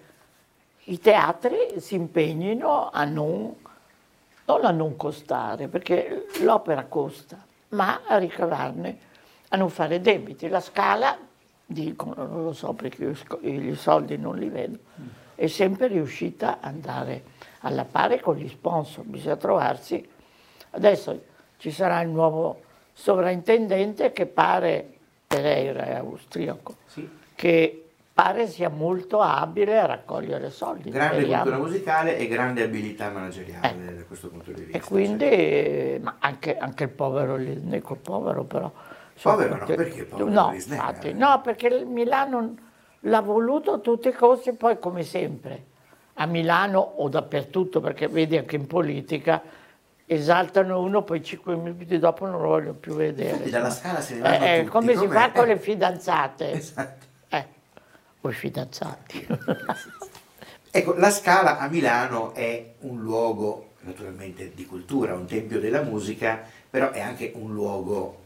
i 0.85 0.99
teatri 0.99 1.57
si 1.77 1.95
impegnino 1.95 2.89
a 2.91 3.05
non, 3.05 3.55
non 4.49 4.65
a 4.65 4.71
non 4.71 4.95
costare, 4.95 5.67
perché 5.67 6.25
l'opera 6.41 6.85
costa, 6.85 7.37
ma 7.69 8.01
a 8.07 8.17
ricavarne, 8.17 8.97
a 9.49 9.57
non 9.57 9.69
fare 9.69 10.01
debiti. 10.01 10.47
La 10.47 10.59
Scala, 10.59 11.15
dicono, 11.65 12.25
non 12.25 12.43
lo 12.45 12.53
so 12.53 12.73
perché 12.73 13.03
io 13.03 13.13
i 13.41 13.75
soldi 13.75 14.17
non 14.17 14.37
li 14.37 14.49
vedo, 14.49 14.77
è 15.35 15.45
sempre 15.45 15.85
riuscita 15.87 16.53
ad 16.59 16.63
andare 16.73 17.23
alla 17.59 17.85
pari 17.85 18.19
con 18.19 18.35
gli 18.37 18.49
sponsor. 18.49 19.03
Bisogna 19.05 19.35
trovarsi. 19.35 20.07
Adesso 20.71 21.21
ci 21.57 21.69
sarà 21.71 22.01
il 22.01 22.09
nuovo 22.09 22.61
sovrintendente 22.93 24.11
che 24.11 24.25
pare, 24.25 24.93
Pereira 25.27 25.85
è 25.85 25.95
austriaco, 25.95 26.75
Sì. 26.87 27.07
che 27.35 27.88
pare 28.21 28.47
sia 28.47 28.67
molto 28.67 29.21
abile 29.21 29.79
a 29.79 29.85
raccogliere 29.85 30.49
soldi. 30.49 30.89
Grande 30.89 31.19
speriamo. 31.19 31.43
cultura 31.43 31.63
musicale 31.63 32.17
e 32.17 32.27
grande 32.27 32.63
abilità 32.63 33.09
manageriale 33.11 33.95
da 33.95 34.03
questo 34.03 34.27
punto 34.27 34.51
di 34.51 34.61
vista. 34.63 34.77
E 34.77 34.81
quindi, 34.81 35.23
eh, 35.25 35.99
ma 36.03 36.15
anche, 36.19 36.57
anche 36.57 36.83
il 36.83 36.89
povero 36.89 37.37
Lisneco, 37.37 37.95
povero 37.95 38.43
però. 38.43 38.69
Povero 39.21 39.55
no, 39.55 39.63
perché- 39.65 40.03
povero 40.03 40.29
No, 40.29 40.51
Lisneco? 40.51 40.81
infatti, 40.81 41.13
no, 41.13 41.39
perché 41.41 41.67
il 41.67 41.85
Milano 41.85 42.55
l'ha 43.01 43.21
voluto 43.21 43.71
a 43.73 43.77
tutti 43.79 44.09
i 44.09 44.13
costi, 44.13 44.51
poi 44.51 44.77
come 44.79 45.03
sempre, 45.03 45.63
a 46.15 46.25
Milano 46.25 46.79
o 46.79 47.07
dappertutto, 47.07 47.79
perché 47.79 48.09
vedi 48.09 48.35
anche 48.37 48.57
in 48.57 48.67
politica, 48.67 49.41
esaltano 50.05 50.81
uno, 50.81 51.03
poi 51.03 51.23
cinque 51.23 51.55
minuti 51.55 51.97
dopo 51.99 52.25
non 52.25 52.41
lo 52.41 52.47
voglio 52.49 52.73
più 52.73 52.95
vedere. 52.95 53.29
Infatti 53.31 53.49
dalla. 53.49 53.69
Scala 53.69 54.01
se 54.01 54.15
ne 54.15 54.21
vanno 54.21 54.35
Eh, 54.43 54.53
eh, 54.55 54.57
tutti, 54.59 54.69
come 54.71 54.97
si 54.97 55.07
fa 55.07 55.31
con 55.31 55.43
Eh. 55.45 55.47
le 55.53 55.57
fidanzate. 55.57 56.51
Esatto. 56.59 57.07
O 58.21 58.29
i 58.29 58.33
fidanzati. 58.33 59.27
Ecco, 60.71 60.93
la 60.93 61.09
Scala 61.09 61.57
a 61.57 61.67
Milano 61.67 62.31
è 62.35 62.73
un 62.81 63.01
luogo 63.01 63.69
naturalmente 63.81 64.51
di 64.53 64.67
cultura, 64.67 65.15
un 65.15 65.25
tempio 65.25 65.59
della 65.59 65.81
musica, 65.81 66.43
però 66.69 66.91
è 66.91 66.99
anche 66.99 67.31
un 67.33 67.53
luogo, 67.55 68.17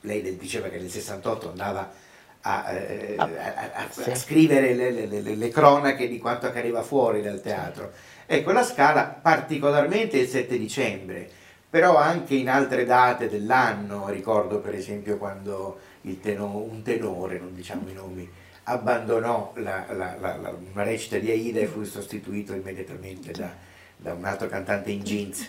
lei 0.00 0.36
diceva 0.36 0.66
che 0.68 0.78
nel 0.78 0.90
68 0.90 1.50
andava 1.50 1.92
a, 2.40 2.72
eh, 2.72 3.14
Ah, 3.16 3.22
a- 3.22 3.70
a- 3.74 4.10
a 4.10 4.14
scrivere 4.16 4.74
le, 4.74 4.90
le- 4.90 5.06
le- 5.06 5.36
le 5.36 5.48
cronache 5.50 6.08
di 6.08 6.18
quanto 6.18 6.46
accadeva 6.46 6.82
fuori 6.82 7.22
dal 7.22 7.40
teatro. 7.40 7.92
Ecco, 8.26 8.50
la 8.50 8.64
Scala 8.64 9.04
particolarmente 9.04 10.18
il 10.18 10.26
7 10.26 10.58
dicembre, 10.58 11.30
però 11.70 11.96
anche 11.96 12.34
in 12.34 12.48
altre 12.48 12.84
date 12.84 13.28
dell'anno, 13.28 14.08
ricordo 14.08 14.58
per 14.58 14.74
esempio 14.74 15.16
quando 15.16 15.78
il 16.02 16.18
teno- 16.18 16.56
un 16.56 16.82
tenore, 16.82 17.38
non 17.38 17.54
diciamo 17.54 17.88
i 17.88 17.92
nomi, 17.94 18.28
abbandonò 18.64 19.52
la, 19.56 19.86
la- 19.90 20.16
la- 20.18 20.36
la- 20.36 20.56
una 20.72 20.82
recita 20.82 21.18
di 21.18 21.30
Aida 21.30 21.60
e 21.60 21.66
fu 21.66 21.84
sostituito 21.84 22.54
immediatamente 22.54 23.32
da, 23.32 23.52
da 23.96 24.12
un 24.14 24.24
altro 24.24 24.48
cantante 24.48 24.90
in 24.90 25.02
jeans 25.02 25.48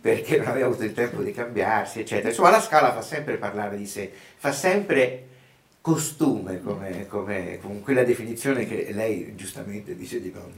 perché 0.00 0.36
non 0.38 0.48
aveva 0.48 0.66
avuto 0.66 0.84
il 0.84 0.92
tempo 0.92 1.22
di 1.22 1.32
cambiarsi, 1.32 2.00
eccetera. 2.00 2.28
Insomma, 2.28 2.50
la 2.50 2.60
Scala 2.60 2.92
fa 2.92 3.02
sempre 3.02 3.36
parlare 3.36 3.76
di 3.76 3.86
sé, 3.86 4.10
fa 4.36 4.52
sempre 4.52 5.26
costume, 5.80 6.60
come, 6.62 7.06
come- 7.06 7.58
con 7.60 7.80
quella 7.80 8.04
definizione 8.04 8.66
che 8.66 8.90
lei 8.92 9.34
giustamente 9.34 9.96
dice 9.96 10.20
di 10.20 10.30
non, 10.32 10.52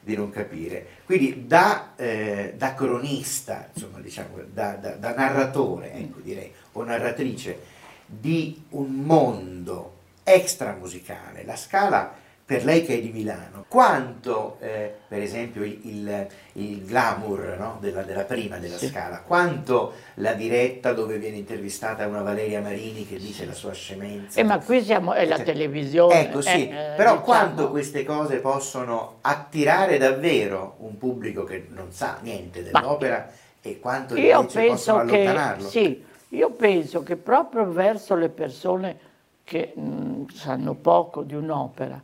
di 0.00 0.16
non 0.16 0.30
capire. 0.30 0.84
Quindi 1.04 1.46
da, 1.46 1.92
eh, 1.96 2.54
da 2.56 2.74
cronista, 2.74 3.68
insomma, 3.72 4.00
diciamo, 4.00 4.38
da, 4.52 4.72
da- 4.74 4.94
da 4.96 5.14
narratore, 5.14 5.92
ecco, 5.92 6.18
direi, 6.20 6.52
o 6.72 6.82
narratrice 6.82 7.74
di 8.04 8.62
un 8.70 8.92
mondo 8.92 9.94
extramusicale, 10.28 11.44
la 11.44 11.56
Scala 11.56 12.24
per 12.46 12.64
lei 12.64 12.84
che 12.84 12.94
è 12.94 13.00
di 13.00 13.10
Milano, 13.10 13.64
quanto 13.66 14.58
eh, 14.60 14.92
per 15.08 15.20
esempio 15.20 15.64
il, 15.64 15.80
il- 15.82 16.26
il 16.52 16.84
glamour 16.84 17.56
no, 17.58 17.78
della, 17.80 18.02
della 18.02 18.22
prima 18.22 18.58
della 18.58 18.76
Sì. 18.76 18.86
Scala, 18.86 19.20
quanto 19.20 19.94
la 20.14 20.32
diretta 20.32 20.92
dove 20.92 21.18
viene 21.18 21.36
intervistata 21.38 22.06
una 22.06 22.22
Valeria 22.22 22.60
Marini 22.60 23.04
che 23.04 23.16
dice 23.18 23.46
la 23.46 23.52
sua 23.52 23.72
scemenza. 23.72 24.38
Eh, 24.40 24.44
ma 24.44 24.58
qui 24.60 24.80
siamo, 24.82 25.12
è 25.12 25.26
la 25.26 25.36
Cioè, 25.36 25.44
televisione. 25.44 26.20
Ecco, 26.20 26.40
sì, 26.40 26.68
eh, 26.68 26.70
eh, 26.70 26.94
però 26.96 27.10
diciamo. 27.18 27.20
quanto 27.20 27.70
queste 27.70 28.04
cose 28.04 28.36
possono 28.38 29.16
attirare 29.22 29.98
davvero 29.98 30.76
un 30.78 30.96
pubblico 30.98 31.42
che 31.42 31.66
non 31.70 31.90
sa 31.90 32.18
niente 32.22 32.62
dell'opera 32.62 33.28
e 33.60 33.80
quanto 33.80 34.16
Io 34.16 34.38
invece 34.40 34.58
penso 34.60 34.72
possono 34.92 35.04
che 35.10 35.20
allontanarlo? 35.22 35.68
sì, 35.68 36.04
io 36.28 36.50
penso 36.50 37.02
che 37.02 37.16
proprio 37.16 37.68
verso 37.72 38.14
le 38.14 38.28
persone 38.28 38.98
che 39.46 39.72
mh, 39.76 40.26
sanno 40.32 40.74
poco 40.74 41.22
di 41.22 41.36
un'opera, 41.36 42.02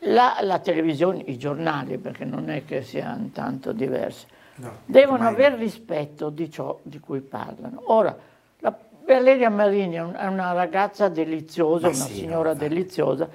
la, 0.00 0.38
la 0.42 0.58
televisione, 0.58 1.22
i 1.26 1.38
giornali, 1.38 1.96
perché 1.98 2.24
non 2.24 2.50
è 2.50 2.64
che 2.64 2.82
siano 2.82 3.30
tanto 3.32 3.70
diversi, 3.72 4.26
No, 4.56 4.78
devono 4.84 5.26
aver 5.28 5.54
rispetto 5.54 6.28
di 6.28 6.50
ciò 6.50 6.76
di 6.82 6.98
cui 6.98 7.20
parlano. 7.20 7.82
Ora, 7.86 8.14
la 8.58 8.76
Valeria 9.06 9.48
Marini 9.48 9.94
è 9.94 10.02
un- 10.02 10.12
è 10.14 10.26
una 10.26 10.52
ragazza 10.52 11.08
deliziosa, 11.08 11.86
Ma 11.88 11.94
una 11.94 12.04
sì, 12.04 12.14
signora 12.14 12.52
deliziosa, 12.54 13.28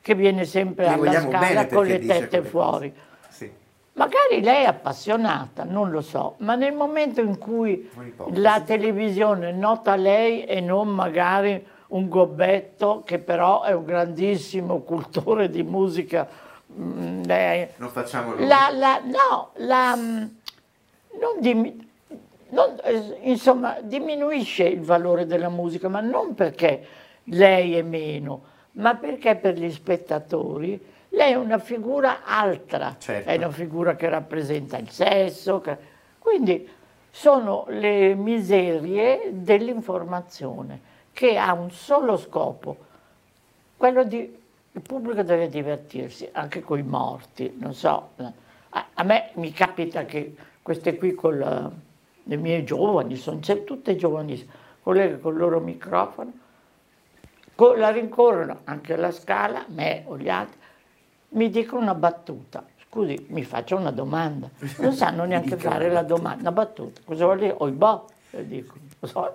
che 0.00 0.14
viene 0.14 0.44
sempre 0.46 0.86
alla 0.86 1.20
scala 1.20 1.66
con 1.66 1.84
le 1.84 1.98
tette 2.00 2.42
fuori. 2.42 2.90
cose. 2.90 3.12
Magari 3.96 4.42
lei 4.42 4.64
è 4.64 4.66
appassionata, 4.66 5.62
non 5.62 5.90
lo 5.90 6.00
so, 6.00 6.34
ma 6.38 6.56
nel 6.56 6.72
momento 6.72 7.20
in 7.20 7.38
cui 7.38 7.88
la 8.32 8.60
televisione 8.62 9.52
nota 9.52 9.94
lei 9.94 10.42
e 10.44 10.60
non 10.60 10.88
magari 10.88 11.64
un 11.88 12.08
gobbetto 12.08 13.02
che 13.04 13.20
però 13.20 13.62
è 13.62 13.72
un 13.72 13.84
grandissimo 13.84 14.80
cultore 14.80 15.48
di 15.48 15.62
musica, 15.62 16.26
mm, 16.76 17.22
lei- 17.22 17.68
Non 17.76 17.88
facciamo 17.90 18.34
la, 18.38 18.68
la- 18.72 19.00
no, 19.04 19.50
la, 19.58 19.94
mm, 19.94 20.16
non 21.20 21.38
dimi- 21.38 21.88
non, 22.48 22.76
insomma, 23.22 23.78
diminuisce 23.80 24.64
il 24.64 24.80
valore 24.80 25.24
della 25.24 25.48
musica, 25.50 25.88
ma 25.88 26.00
non 26.00 26.34
perché 26.34 26.84
lei 27.24 27.76
è 27.76 27.82
meno, 27.82 28.42
ma 28.72 28.96
perché 28.96 29.36
per 29.36 29.54
gli 29.56 29.70
spettatori 29.70 30.92
lei 31.14 31.32
è 31.32 31.36
una 31.36 31.58
figura 31.58 32.24
altra, 32.24 32.96
Certo. 32.98 33.28
è 33.28 33.36
una 33.36 33.50
figura 33.50 33.96
che 33.96 34.08
rappresenta 34.08 34.76
il 34.78 34.90
sesso, 34.90 35.60
che- 35.60 35.76
quindi 36.18 36.68
sono 37.10 37.64
le 37.68 38.14
miserie 38.14 39.28
dell'informazione 39.32 40.92
che 41.12 41.36
ha 41.38 41.52
un 41.52 41.70
solo 41.70 42.16
scopo, 42.16 42.76
quello 43.76 44.04
di 44.04 44.42
il 44.76 44.80
pubblico 44.80 45.22
deve 45.22 45.48
divertirsi 45.48 46.28
anche 46.32 46.60
con 46.62 46.78
i 46.80 46.82
morti, 46.82 47.54
non 47.60 47.74
so. 47.74 48.10
A, 48.70 48.86
a 48.94 49.02
me 49.04 49.30
mi 49.34 49.52
capita 49.52 50.04
che 50.04 50.34
queste 50.62 50.96
qui 50.96 51.14
con 51.14 51.38
la- 51.38 51.70
le 52.24 52.36
mie 52.36 52.64
giovani, 52.64 53.14
sono 53.14 53.38
tutte 53.38 53.94
giovanissime, 53.94 54.50
quelle 54.82 55.08
che 55.10 55.20
con 55.20 55.34
il 55.34 55.38
loro 55.38 55.60
microfono 55.60 56.32
la 57.76 57.90
rincorrono 57.90 58.60
anche 58.64 58.96
la 58.96 59.12
Scala, 59.12 59.64
me 59.68 60.02
o 60.06 60.18
gli 60.18 60.28
altri, 60.28 60.58
mi 61.34 61.50
dicono 61.50 61.82
una 61.82 61.94
battuta. 61.94 62.64
Scusi, 62.88 63.26
mi 63.28 63.44
faccio 63.44 63.76
una 63.76 63.90
domanda. 63.90 64.48
Non 64.78 64.92
sanno 64.92 65.24
neanche 65.26 65.56
fare 65.56 65.90
la 65.90 66.02
domanda, 66.02 66.40
una 66.40 66.52
battuta. 66.52 67.00
Cosa 67.04 67.24
vuol 67.24 67.38
dire? 67.38 67.54
Oibò, 67.58 68.04
le 68.30 68.46
dico. 68.46 68.74
So 69.00 69.34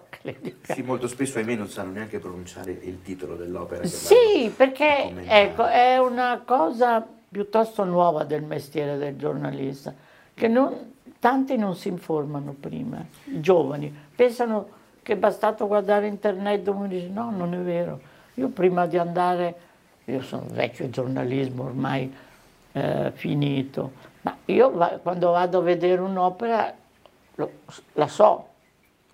sì, 0.64 0.82
molto 0.82 1.08
spesso 1.08 1.38
ahimè 1.38 1.56
non 1.56 1.70
sanno 1.70 1.92
neanche 1.92 2.20
pronunciare 2.20 2.72
il 2.72 3.02
titolo 3.02 3.36
dell'opera. 3.36 3.86
Sì, 3.86 4.52
perché 4.56 5.14
ecco, 5.26 5.66
è 5.66 5.98
una 5.98 6.42
cosa 6.44 7.06
piuttosto 7.30 7.84
nuova 7.84 8.24
del 8.24 8.44
mestiere 8.44 8.98
del 8.98 9.16
giornalista, 9.16 9.94
che 10.34 10.48
non, 10.48 10.94
tanti 11.20 11.56
non 11.56 11.76
si 11.76 11.88
informano 11.88 12.56
prima, 12.60 13.06
i 13.26 13.40
giovani, 13.40 13.96
pensano 14.16 14.78
che 15.02 15.14
è 15.14 15.18
bastato 15.18 15.68
guardare 15.68 16.08
internet 16.08 16.62
dove 16.62 16.88
dice 16.88 17.08
no, 17.08 17.32
non 17.32 17.54
è 17.54 17.60
vero. 17.60 18.00
Io 18.36 18.50
prima 18.50 18.86
di 18.86 18.98
andare, 18.98 19.56
io 20.10 20.22
sono 20.22 20.46
vecchio 20.50 20.90
giornalismo 20.90 21.64
ormai 21.64 22.14
eh, 22.72 23.12
finito, 23.14 23.92
ma 24.22 24.36
io 24.46 24.72
va, 24.72 25.00
quando 25.02 25.32
vado 25.32 25.60
a 25.60 25.62
vedere 25.62 26.02
un'opera 26.02 26.74
lo, 27.36 27.52
la 27.94 28.08
so. 28.08 28.48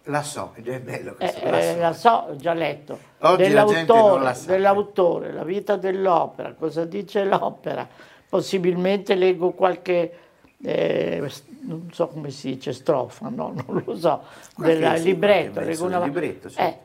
La 0.07 0.21
so, 0.21 0.51
ed 0.55 0.67
è 0.67 0.79
bello 0.79 1.15
questo. 1.15 1.41
Eh, 1.41 1.49
la, 1.49 1.61
so. 1.61 1.79
la 1.79 1.93
so, 1.93 2.09
ho 2.09 2.35
già 2.35 2.53
letto. 2.53 2.99
Oggi 3.19 3.43
dell'autore, 3.43 4.23
la 4.23 4.37
dell'autore, 4.45 5.31
la 5.31 5.43
vita 5.43 5.75
dell'opera, 5.75 6.53
cosa 6.53 6.85
dice 6.85 7.23
l'opera. 7.23 7.87
Possibilmente 8.27 9.15
leggo 9.15 9.51
qualche 9.51 10.19
eh, 10.61 11.31
non 11.61 11.89
so 11.91 12.07
come 12.07 12.29
si 12.31 12.53
dice, 12.53 12.73
strofa, 12.73 13.29
no? 13.29 13.53
non 13.65 13.83
lo 13.85 13.95
so, 13.95 14.23
del 14.57 14.97
sì, 14.97 15.03
libretto. 15.03 15.59
Una... 15.83 16.03
libretto 16.03 16.49
sì. 16.49 16.59
eh, 16.59 16.77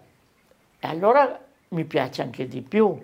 e 0.78 0.86
allora 0.86 1.38
mi 1.68 1.84
piace 1.84 2.22
anche 2.22 2.46
di 2.48 2.62
più, 2.62 2.98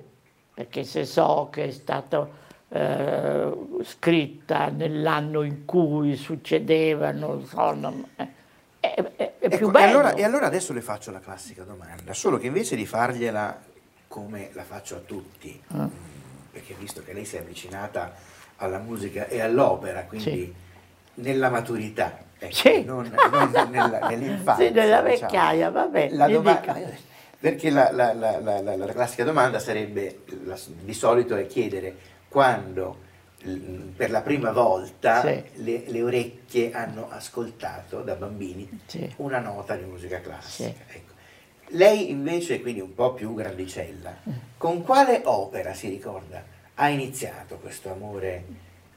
perché 0.56 0.84
se 0.84 1.04
so 1.04 1.48
che 1.52 1.64
è 1.64 1.70
stata 1.70 2.26
eh, 2.70 3.52
scritta 3.84 4.70
nell'anno 4.70 5.42
in 5.42 5.66
cui 5.66 6.16
succedeva, 6.16 7.10
non 7.12 7.44
so, 7.44 7.74
non, 7.74 8.02
eh, 8.16 8.28
è, 8.80 8.94
è, 8.94 9.16
è 9.16 9.34
ecco, 9.38 9.56
più 9.58 9.70
bello. 9.70 9.86
E 9.86 9.90
allora, 9.90 10.14
e 10.14 10.24
allora 10.24 10.46
adesso 10.46 10.72
le 10.72 10.80
faccio 10.80 11.10
la 11.10 11.20
classica 11.20 11.62
domanda, 11.62 12.14
solo 12.14 12.38
che 12.38 12.46
invece 12.46 12.74
di 12.74 12.86
fargliela 12.86 13.60
come 14.08 14.48
la 14.54 14.64
faccio 14.64 14.96
a 14.96 15.00
tutti, 15.00 15.60
mm. 15.74 15.86
perché 16.52 16.74
visto 16.78 17.02
che 17.04 17.12
lei 17.12 17.26
si 17.26 17.36
è 17.36 17.40
avvicinata 17.40 18.14
alla 18.56 18.78
musica 18.78 19.26
e 19.26 19.40
all'opera, 19.42 20.04
quindi... 20.04 20.30
Sì 20.30 20.64
nella 21.16 21.48
maturità, 21.48 22.18
ecco, 22.38 22.54
sì. 22.54 22.84
non, 22.84 23.10
non 23.30 23.70
nella, 23.70 24.08
nell'infanzia. 24.08 24.66
Sì, 24.68 24.72
nella 24.72 25.00
diciamo. 25.00 25.20
vecchiaia, 25.20 25.68
diciamo. 25.68 25.72
vabbè. 25.72 26.08
La 26.10 26.28
domanda, 26.28 26.74
perché 27.38 27.70
la, 27.70 27.90
la, 27.92 28.12
la, 28.12 28.40
la, 28.40 28.92
classica 28.92 29.24
domanda 29.24 29.58
sarebbe, 29.58 30.20
di 30.80 30.94
solito 30.94 31.36
è 31.36 31.46
chiedere 31.46 31.96
quando 32.28 33.04
per 33.94 34.10
la 34.10 34.22
prima 34.22 34.50
volta 34.50 35.20
sì. 35.20 35.42
le, 35.62 35.84
le, 35.86 36.02
orecchie 36.02 36.72
hanno 36.72 37.08
ascoltato 37.10 38.00
da 38.00 38.14
bambini 38.14 38.68
sì. 38.86 39.12
una 39.16 39.38
nota 39.38 39.76
di 39.76 39.84
musica 39.84 40.20
classica. 40.20 40.82
Ecco. 40.88 41.12
Lei 41.70 42.10
invece, 42.10 42.60
quindi 42.60 42.80
un 42.80 42.94
po' 42.94 43.12
più 43.12 43.34
grandicella, 43.34 44.16
con 44.56 44.82
quale 44.82 45.22
opera 45.24 45.74
si 45.74 45.88
ricorda 45.88 46.54
ha 46.74 46.88
iniziato 46.88 47.56
questo 47.56 47.90
amore 47.90 48.44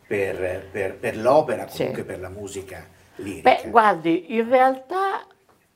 per, 0.06 0.68
per, 0.72 0.96
per 0.96 1.18
l'opera, 1.18 1.66
comunque 1.66 2.02
sì. 2.02 2.08
per 2.08 2.20
la 2.20 2.30
musica 2.30 2.86
lirica? 3.16 3.62
Beh, 3.62 3.70
guardi, 3.70 4.34
in 4.36 4.50
realtà 4.50 5.26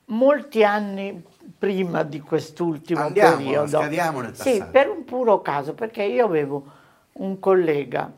molti 0.06 0.64
anni 0.64 1.22
prima 1.58 2.02
di 2.02 2.20
quest'ultimo 2.20 3.00
Andiamo, 3.00 3.36
periodo. 3.36 3.66
Scadiamo 3.66 4.20
nel 4.20 4.30
passato. 4.30 4.50
Sì, 4.50 4.62
per 4.70 4.88
un 4.88 5.04
puro 5.04 5.40
caso, 5.40 5.74
perché 5.74 6.02
io 6.02 6.24
avevo 6.24 6.64
un 7.12 7.38
collega, 7.38 8.12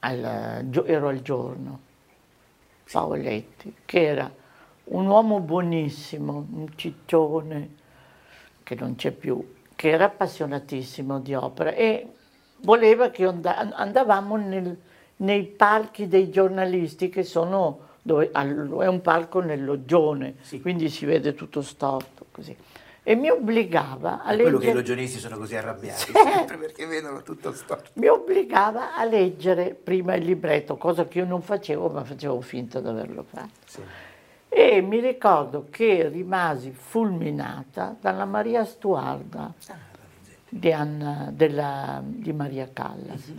al, 0.00 0.68
ero 0.86 1.08
al 1.08 1.22
giorno, 1.22 1.80
Paoletti, 2.90 3.74
che 3.84 4.02
era 4.02 4.30
un 4.84 5.06
uomo 5.06 5.40
buonissimo, 5.40 6.46
un 6.52 6.66
ciccione, 6.74 7.70
che 8.62 8.74
non 8.74 8.96
c'è 8.96 9.12
più, 9.12 9.54
che 9.74 9.90
era 9.90 10.06
appassionatissimo 10.06 11.20
di 11.20 11.34
opera 11.34 11.72
e 11.72 12.06
voleva 12.58 13.10
che 13.10 13.24
andavamo 13.24 14.36
nel, 14.36 14.80
nei 15.16 15.44
palchi 15.44 16.08
dei 16.08 16.30
giornalisti 16.30 17.08
che 17.08 17.22
sono, 17.22 17.78
dove, 18.02 18.30
è 18.32 18.86
un 18.86 19.00
palco 19.00 19.40
nel 19.40 19.64
loggione, 19.64 20.34
sì. 20.40 20.60
quindi 20.60 20.88
si 20.88 21.06
vede 21.06 21.34
tutto 21.34 21.62
storto 21.62 22.26
così. 22.32 22.54
E 23.04 23.16
mi 23.16 23.30
obbligava 23.30 24.22
a 24.22 24.30
leggere... 24.30 24.42
quello 24.42 24.58
che 24.58 24.70
i 24.70 24.74
logionisti 24.74 25.18
sono 25.18 25.36
così 25.36 25.56
arrabbiati, 25.56 26.12
sempre 26.12 26.56
perché 26.56 26.86
vedono 26.86 27.22
tutto 27.22 27.52
storto. 27.52 27.90
Mi 27.94 28.06
obbligava 28.06 28.94
a 28.94 29.04
leggere 29.04 29.74
prima 29.74 30.14
il 30.14 30.24
libretto, 30.24 30.76
cosa 30.76 31.06
che 31.06 31.18
io 31.18 31.24
non 31.24 31.42
facevo, 31.42 31.88
ma 31.88 32.04
facevo 32.04 32.40
finta 32.40 32.80
di 32.80 32.88
averlo 32.88 33.24
fatto. 33.24 33.48
Sì. 33.64 33.80
E 34.48 34.80
mi 34.82 35.00
ricordo 35.00 35.66
che 35.70 36.08
rimasi 36.08 36.72
fulminata 36.72 37.96
dalla 37.98 38.26
Maria 38.26 38.64
Stuarda 38.64 39.52
ah, 39.68 39.76
di, 40.48 40.72
Anna, 40.72 41.30
della, 41.32 42.00
di 42.04 42.32
Maria 42.32 42.68
Callas. 42.72 43.28
Mm-hmm. 43.28 43.38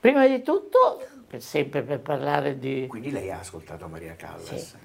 Prima 0.00 0.26
di 0.26 0.42
tutto 0.42 1.00
per 1.28 1.42
sempre 1.42 1.82
per 1.82 2.00
parlare 2.00 2.58
di... 2.58 2.86
Quindi 2.88 3.10
lei 3.10 3.30
ha 3.30 3.40
ascoltato 3.40 3.86
Maria 3.86 4.16
Callas. 4.16 4.54
Sì. 4.54 4.76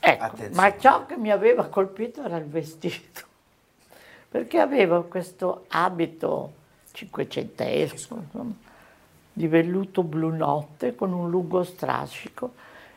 Ecco, 0.00 0.36
ma 0.54 0.76
ciò 0.76 1.06
che 1.06 1.16
mi 1.16 1.30
aveva 1.30 1.68
colpito 1.68 2.24
era 2.24 2.36
il 2.36 2.46
vestito, 2.46 3.20
perché 4.28 4.58
aveva 4.58 5.04
questo 5.04 5.66
abito 5.68 6.54
cinquecentesco, 6.90 8.16
insomma, 8.16 8.54
di 9.32 9.46
velluto 9.46 10.02
blu 10.02 10.34
notte 10.34 10.96
con 10.96 11.12
un 11.12 11.30
lungo 11.30 11.62
strascico 11.62 12.52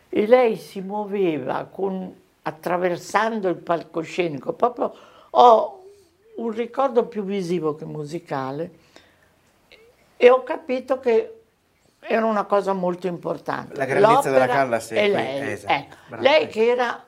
e 0.10 0.26
lei 0.26 0.58
si 0.58 0.82
muoveva 0.82 1.66
con, 1.66 2.14
attraversando 2.42 3.50
il 3.50 3.58
palcoscenico, 3.58 4.54
proprio 4.54 4.94
ho 5.30 5.84
un 6.38 6.52
ricordo 6.52 7.06
più 7.06 7.24
visivo 7.24 7.76
che 7.76 7.86
musicale 7.86 8.72
e 10.18 10.30
ho 10.30 10.44
capito 10.44 11.00
che 11.00 11.35
era 12.08 12.26
una 12.26 12.44
cosa 12.44 12.74
molto 12.74 13.08
importante. 13.08 13.76
La 13.76 13.86
grandezza 13.86 14.30
della 14.30 14.48
Callas 14.48 14.90
è 14.92 15.08
lei, 15.08 15.52
esatto, 15.52 15.74
ecco. 15.74 16.22
lei 16.22 16.48
che 16.48 16.68
era 16.68 17.04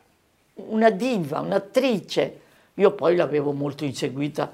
una 0.56 0.90
diva, 0.90 1.40
un'attrice. 1.40 2.42
Io 2.76 2.92
poi 2.92 3.16
l'avevo 3.16 3.54
molto 3.54 3.86
inseguita 3.86 4.52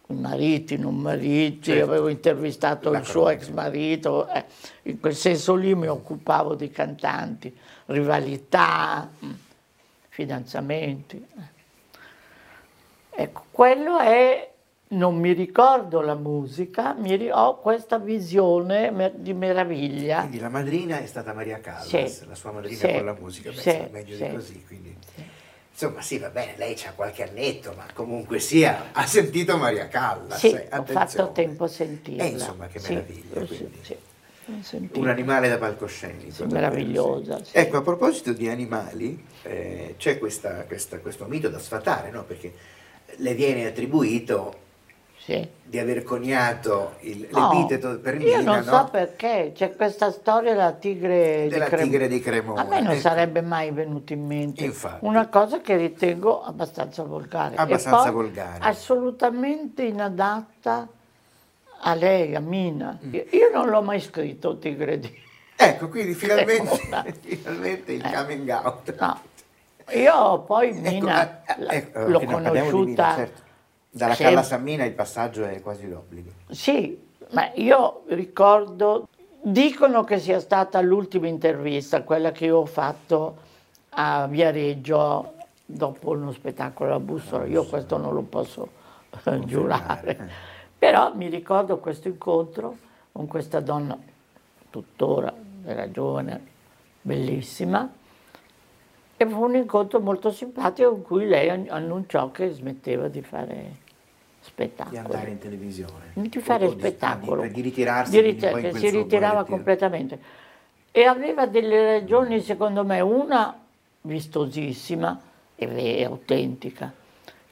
con 0.00 0.18
mariti, 0.18 0.76
non 0.76 0.96
mariti, 0.96 1.72
certo. 1.72 1.84
avevo 1.84 2.08
intervistato 2.08 2.90
La 2.90 2.98
il 2.98 3.06
suo 3.06 3.28
ex 3.28 3.48
marito, 3.48 4.28
eh, 4.28 4.44
in 4.82 5.00
quel 5.00 5.14
senso 5.14 5.54
lì 5.54 5.74
mi 5.74 5.88
occupavo 5.88 6.54
di 6.54 6.70
cantanti, 6.70 7.56
rivalità, 7.86 9.08
mm, 9.24 9.30
fidanzamenti. 10.08 11.26
Eh. 11.38 11.54
Ecco, 13.22 13.44
quello 13.50 13.98
è 13.98 14.50
non 14.88 15.18
mi 15.18 15.32
ricordo 15.32 16.00
la 16.00 16.14
musica, 16.14 16.94
mi, 16.94 17.28
ho 17.30 17.58
questa 17.58 17.98
visione 17.98 19.12
di 19.16 19.34
meraviglia. 19.34 20.20
Quindi 20.20 20.38
la 20.38 20.48
madrina 20.48 21.00
è 21.00 21.06
stata 21.06 21.32
Maria 21.32 21.60
Callas, 21.60 21.88
sì, 21.88 22.26
la 22.26 22.34
sua 22.34 22.52
madrina 22.52 22.78
sì, 22.78 22.92
con 22.92 23.04
la 23.04 23.16
musica, 23.18 23.50
Beh, 23.50 23.60
sì, 23.60 23.88
meglio 23.90 24.16
di 24.16 24.32
così. 24.32 24.64
Quindi. 24.64 24.96
Insomma, 25.72 26.00
sì, 26.00 26.18
va 26.18 26.30
bene, 26.30 26.54
lei 26.56 26.74
ha 26.86 26.92
qualche 26.92 27.24
annetto, 27.24 27.74
ma 27.76 27.84
comunque 27.92 28.38
sia, 28.38 28.92
ha 28.92 29.06
sentito 29.06 29.56
Maria 29.58 29.88
Callas. 29.88 30.38
Sì, 30.38 30.52
eh, 30.52 30.68
ho 30.72 30.84
fatto 30.84 31.32
tempo 31.32 31.64
a 31.64 31.68
sentirla. 31.68 32.22
E 32.22 32.28
insomma, 32.28 32.66
che 32.68 32.80
meraviglia. 32.80 33.46
Un 34.92 35.08
animale 35.08 35.48
da 35.48 35.58
palcoscenico. 35.58 36.30
Sì, 36.30 36.44
meravigliosa. 36.44 37.42
Sì. 37.42 37.56
Ecco, 37.56 37.78
a 37.78 37.82
proposito 37.82 38.32
di 38.32 38.48
animali, 38.48 39.22
eh, 39.42 39.96
c'è 39.98 40.18
questa, 40.18 40.64
questa, 40.64 41.00
questo 41.00 41.26
mito 41.26 41.48
da 41.48 41.58
sfatare, 41.58 42.10
no? 42.10 42.22
perché 42.24 42.54
le 43.16 43.34
viene 43.34 43.66
attribuito 43.66 44.64
sì. 45.26 45.48
di 45.64 45.78
aver 45.80 46.04
coniato 46.04 46.94
il, 47.00 47.26
no, 47.32 47.52
l'epiteto 47.52 47.98
per 47.98 48.16
Mina. 48.16 48.36
Io 48.36 48.42
non 48.42 48.62
so 48.62 48.70
no? 48.70 48.88
perché, 48.88 49.50
c'è 49.52 49.74
questa 49.74 50.12
storia 50.12 50.52
della 50.52 50.70
tigre, 50.70 51.48
della 51.50 51.64
di, 51.64 51.70
Crem- 51.70 51.82
tigre 51.82 52.08
di 52.08 52.20
Cremona. 52.20 52.60
A 52.60 52.64
me 52.64 52.80
non 52.80 52.92
ecco. 52.92 53.00
sarebbe 53.00 53.40
mai 53.40 53.72
venuto 53.72 54.12
in 54.12 54.24
mente 54.24 54.64
Infatti. 54.64 55.04
una 55.04 55.26
cosa 55.26 55.60
che 55.60 55.76
ritengo 55.76 56.44
abbastanza 56.44 57.02
volgare. 57.02 57.56
Abbastanza 57.56 58.12
volgare. 58.12 58.58
Assolutamente 58.60 59.82
inadatta 59.82 60.86
a 61.80 61.94
lei, 61.94 62.36
a 62.36 62.40
Mina. 62.40 62.96
Mm. 63.04 63.12
Io 63.12 63.50
non 63.52 63.68
l'ho 63.68 63.82
mai 63.82 64.00
scritto 64.00 64.58
Tigre 64.58 65.00
di 65.00 65.24
Ecco, 65.58 65.88
quindi 65.88 66.14
finalmente, 66.14 67.14
finalmente 67.20 67.92
il 67.92 68.04
eh. 68.04 68.12
coming 68.12 68.48
out. 68.48 68.94
No. 69.00 69.20
Io 69.92 70.40
poi 70.40 70.68
ecco, 70.68 70.80
Mina 70.80 71.42
ecco, 71.44 71.68
ecco, 71.68 72.06
l'ho 72.06 72.20
conosciuta... 72.20 73.02
Mina, 73.02 73.14
certo 73.16 73.44
dalla 73.96 74.14
Sem- 74.14 74.28
Calla 74.28 74.42
Sammina 74.42 74.84
il 74.84 74.92
passaggio 74.92 75.44
è 75.44 75.60
quasi 75.62 75.88
d'obbligo. 75.88 76.30
Sì, 76.50 76.98
ma 77.30 77.50
io 77.54 78.02
ricordo, 78.08 79.08
dicono 79.40 80.04
che 80.04 80.18
sia 80.18 80.38
stata 80.38 80.80
l'ultima 80.82 81.28
intervista, 81.28 82.02
quella 82.02 82.30
che 82.30 82.44
io 82.44 82.58
ho 82.58 82.66
fatto 82.66 83.36
a 83.90 84.26
Viareggio 84.26 85.32
dopo 85.64 86.10
uno 86.10 86.30
spettacolo 86.32 86.94
a 86.94 87.00
Bussola, 87.00 87.46
io 87.46 87.64
questo 87.64 87.96
non 87.96 88.12
lo 88.12 88.22
posso 88.22 88.68
giurare, 89.44 90.30
Però 90.78 91.14
mi 91.14 91.28
ricordo 91.28 91.78
questo 91.78 92.08
incontro 92.08 92.76
con 93.12 93.26
questa 93.26 93.60
donna, 93.60 93.98
tuttora 94.68 95.32
era 95.64 95.90
giovane, 95.90 96.54
bellissima, 97.00 97.90
e 99.16 99.26
fu 99.26 99.42
un 99.42 99.56
incontro 99.56 100.00
molto 100.00 100.30
simpatico 100.30 100.94
in 100.94 101.02
cui 101.02 101.26
lei 101.26 101.48
annunciò 101.48 102.30
che 102.30 102.50
smetteva 102.50 103.08
di 103.08 103.22
fare 103.22 103.84
spettacolo. 104.46 104.90
Di 104.90 105.04
andare 105.04 105.30
in 105.30 105.38
televisione. 105.38 106.04
Di 106.14 106.30
fare 106.38 106.70
spettacolo. 106.70 107.42
Di, 107.42 107.50
di, 107.50 107.60
ritirarsi. 107.62 108.22
Di 108.22 108.34
che 108.36 108.72
si 108.74 108.90
ritirava 108.90 109.44
completamente. 109.44 110.18
E 110.90 111.04
aveva 111.04 111.46
delle 111.46 111.98
ragioni, 111.98 112.40
secondo 112.40 112.84
me, 112.84 113.00
una 113.00 113.58
vistosissima 114.02 115.20
e 115.56 116.04
autentica, 116.04 116.92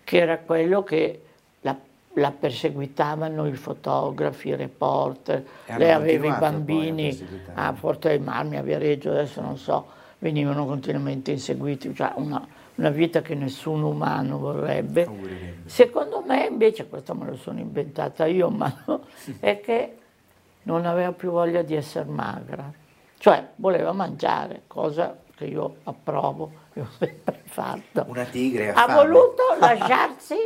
che 0.04 0.16
era 0.18 0.38
quello 0.38 0.82
che 0.82 1.22
la, 1.60 1.76
la 2.14 2.30
perseguitavano 2.30 3.46
i 3.46 3.54
fotografi, 3.54 4.48
i 4.48 4.56
reporter, 4.56 5.44
lei 5.76 5.90
aveva 5.90 6.26
i 6.26 6.38
bambini 6.38 7.44
a 7.54 7.72
Porto 7.72 8.08
dei 8.08 8.18
Marmi, 8.18 8.56
a 8.56 8.62
Viareggio, 8.62 9.10
adesso 9.10 9.40
non 9.40 9.58
so, 9.58 9.86
venivano 10.18 10.64
continuamente 10.64 11.32
inseguiti, 11.32 11.94
cioè 11.94 12.12
una, 12.16 12.46
una 12.76 12.90
vita 12.90 13.22
che 13.22 13.34
nessun 13.34 13.82
umano 13.82 14.38
vorrebbe. 14.38 15.08
Secondo 15.66 16.22
me 16.26 16.46
invece, 16.46 16.88
questo 16.88 17.14
me 17.14 17.26
lo 17.26 17.36
sono 17.36 17.60
inventata 17.60 18.26
io, 18.26 18.48
ma 18.50 18.82
no, 18.86 19.04
è 19.40 19.60
che 19.60 19.98
non 20.62 20.86
aveva 20.86 21.12
più 21.12 21.30
voglia 21.30 21.62
di 21.62 21.74
essere 21.74 22.08
magra, 22.08 22.70
cioè 23.18 23.48
voleva 23.56 23.92
mangiare, 23.92 24.62
cosa 24.66 25.16
che 25.36 25.46
io 25.46 25.76
approvo, 25.84 26.52
che 26.72 26.80
ho 26.80 26.88
sempre 26.98 27.40
fatto. 27.44 28.04
Una 28.08 28.24
tigre 28.24 28.72
ha, 28.72 28.84
ha 28.84 29.02
voluto 29.02 29.42
lasciarsi 29.58 30.36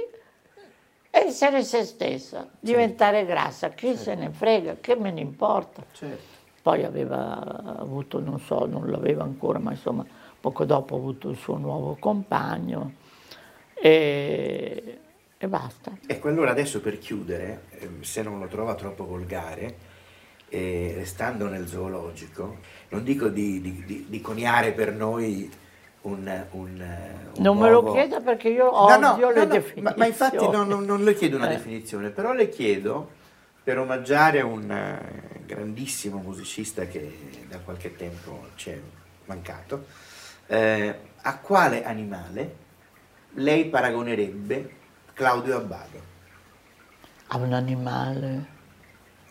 essere 1.10 1.62
se 1.62 1.84
stessa, 1.84 2.48
diventare 2.60 3.18
certo. 3.18 3.32
grassa, 3.32 3.68
chi 3.70 3.88
certo. 3.88 4.02
se 4.02 4.14
ne 4.14 4.30
frega, 4.30 4.76
che 4.80 4.96
me 4.96 5.10
ne 5.10 5.20
importa. 5.20 5.82
Certo. 5.92 6.36
Poi 6.60 6.84
aveva 6.84 7.76
avuto, 7.78 8.20
non 8.20 8.38
so, 8.40 8.66
non 8.66 8.90
l'aveva 8.90 9.22
ancora, 9.22 9.58
ma 9.58 9.70
insomma 9.70 10.04
poco 10.40 10.64
dopo 10.64 10.94
ha 10.94 10.98
avuto 10.98 11.28
il 11.28 11.36
suo 11.36 11.56
nuovo 11.56 11.96
compagno 11.98 12.92
e, 13.74 14.98
e 15.36 15.48
basta. 15.48 15.92
Ecco, 16.06 16.28
allora 16.28 16.50
adesso 16.50 16.80
per 16.80 16.98
chiudere, 16.98 17.64
ehm, 17.78 18.02
se 18.02 18.22
non 18.22 18.38
lo 18.38 18.46
trova 18.46 18.74
troppo 18.74 19.04
volgare, 19.04 19.76
eh, 20.48 20.92
restando 20.96 21.48
nel 21.48 21.68
zoologico, 21.68 22.58
non 22.88 23.04
dico 23.04 23.28
di, 23.28 23.60
di, 23.60 23.84
di, 23.84 24.06
di 24.08 24.20
coniare 24.20 24.72
per 24.72 24.92
noi 24.92 25.50
un, 26.02 26.44
un, 26.52 26.68
un 26.70 27.42
non 27.42 27.56
nuovo... 27.56 27.60
me 27.60 27.70
lo 27.70 27.92
chieda 27.92 28.20
perché 28.20 28.48
io 28.48 28.74
odio 28.80 28.98
no, 28.98 29.16
no, 29.16 29.30
le 29.30 29.44
no, 29.44 29.52
definizioni. 29.52 29.82
Ma, 29.82 29.94
ma 29.96 30.06
infatti 30.06 30.48
no, 30.48 30.64
non 30.64 31.04
le 31.04 31.14
chiedo 31.14 31.36
una 31.36 31.50
eh. 31.50 31.56
definizione, 31.56 32.10
però 32.10 32.32
le 32.32 32.48
chiedo 32.48 33.16
per 33.62 33.78
omaggiare 33.78 34.40
un 34.40 34.70
eh, 34.70 35.44
grandissimo 35.44 36.18
musicista 36.18 36.86
che 36.86 37.44
da 37.48 37.58
qualche 37.58 37.94
tempo 37.96 38.46
ci 38.54 38.70
è 38.70 38.80
mancato, 39.26 39.84
eh, 40.48 41.00
a 41.22 41.38
quale 41.38 41.84
animale 41.84 42.56
lei 43.34 43.66
paragonerebbe 43.66 44.76
Claudio 45.12 45.56
Abbado? 45.56 46.02
A 47.28 47.36
un 47.36 47.52
animale? 47.52 48.46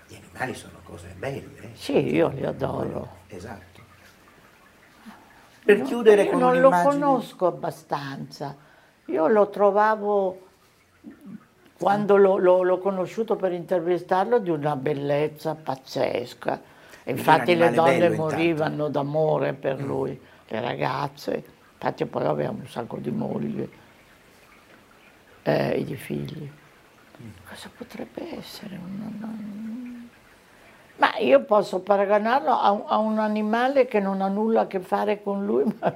Gli 0.08 0.16
animali 0.16 0.54
sono 0.54 0.80
cose 0.84 1.14
belle. 1.18 1.72
Sì, 1.74 2.14
io 2.14 2.30
li 2.30 2.46
adoro. 2.46 3.16
Esatto. 3.28 3.82
Per 5.66 5.82
chiudere 5.82 6.30
con 6.30 6.40
non 6.40 6.62
lo 6.62 6.70
conosco 6.70 7.48
abbastanza. 7.48 8.56
Io 9.08 9.28
lo 9.28 9.50
trovavo, 9.50 10.48
quando 11.78 12.16
l'ho 12.16 12.78
conosciuto 12.78 13.36
per 13.36 13.52
intervistarlo, 13.52 14.40
di 14.40 14.50
una 14.50 14.76
bellezza 14.76 15.56
pazzesca. 15.56 16.62
Infatti 17.06 17.56
le 17.56 17.72
donne 17.72 18.10
morivano 18.10 18.90
d'amore 18.90 19.54
per 19.54 19.82
lui, 19.82 20.20
le 20.48 20.60
ragazze. 20.62 21.44
Infatti 21.74 22.06
poi 22.06 22.26
aveva 22.26 22.50
un 22.50 22.68
sacco 22.68 22.98
di 22.98 23.12
mogli 23.12 23.70
eh, 25.44 25.80
e 25.80 25.84
di 25.84 25.96
figli. 25.96 26.50
Cosa 27.48 27.70
potrebbe 27.76 28.38
essere? 28.38 28.78
Una, 28.78 29.56
ma 30.98 31.16
io 31.18 31.44
posso 31.44 31.80
paragonarlo 31.80 32.52
a, 32.52 32.84
a, 32.88 32.98
un 32.98 33.20
animale 33.20 33.86
che 33.86 34.00
non 34.00 34.22
ha 34.22 34.28
nulla 34.28 34.62
a 34.62 34.68
che 34.68 34.80
fare 34.80 35.22
con 35.22 35.46
lui, 35.46 35.64
ma 35.80 35.94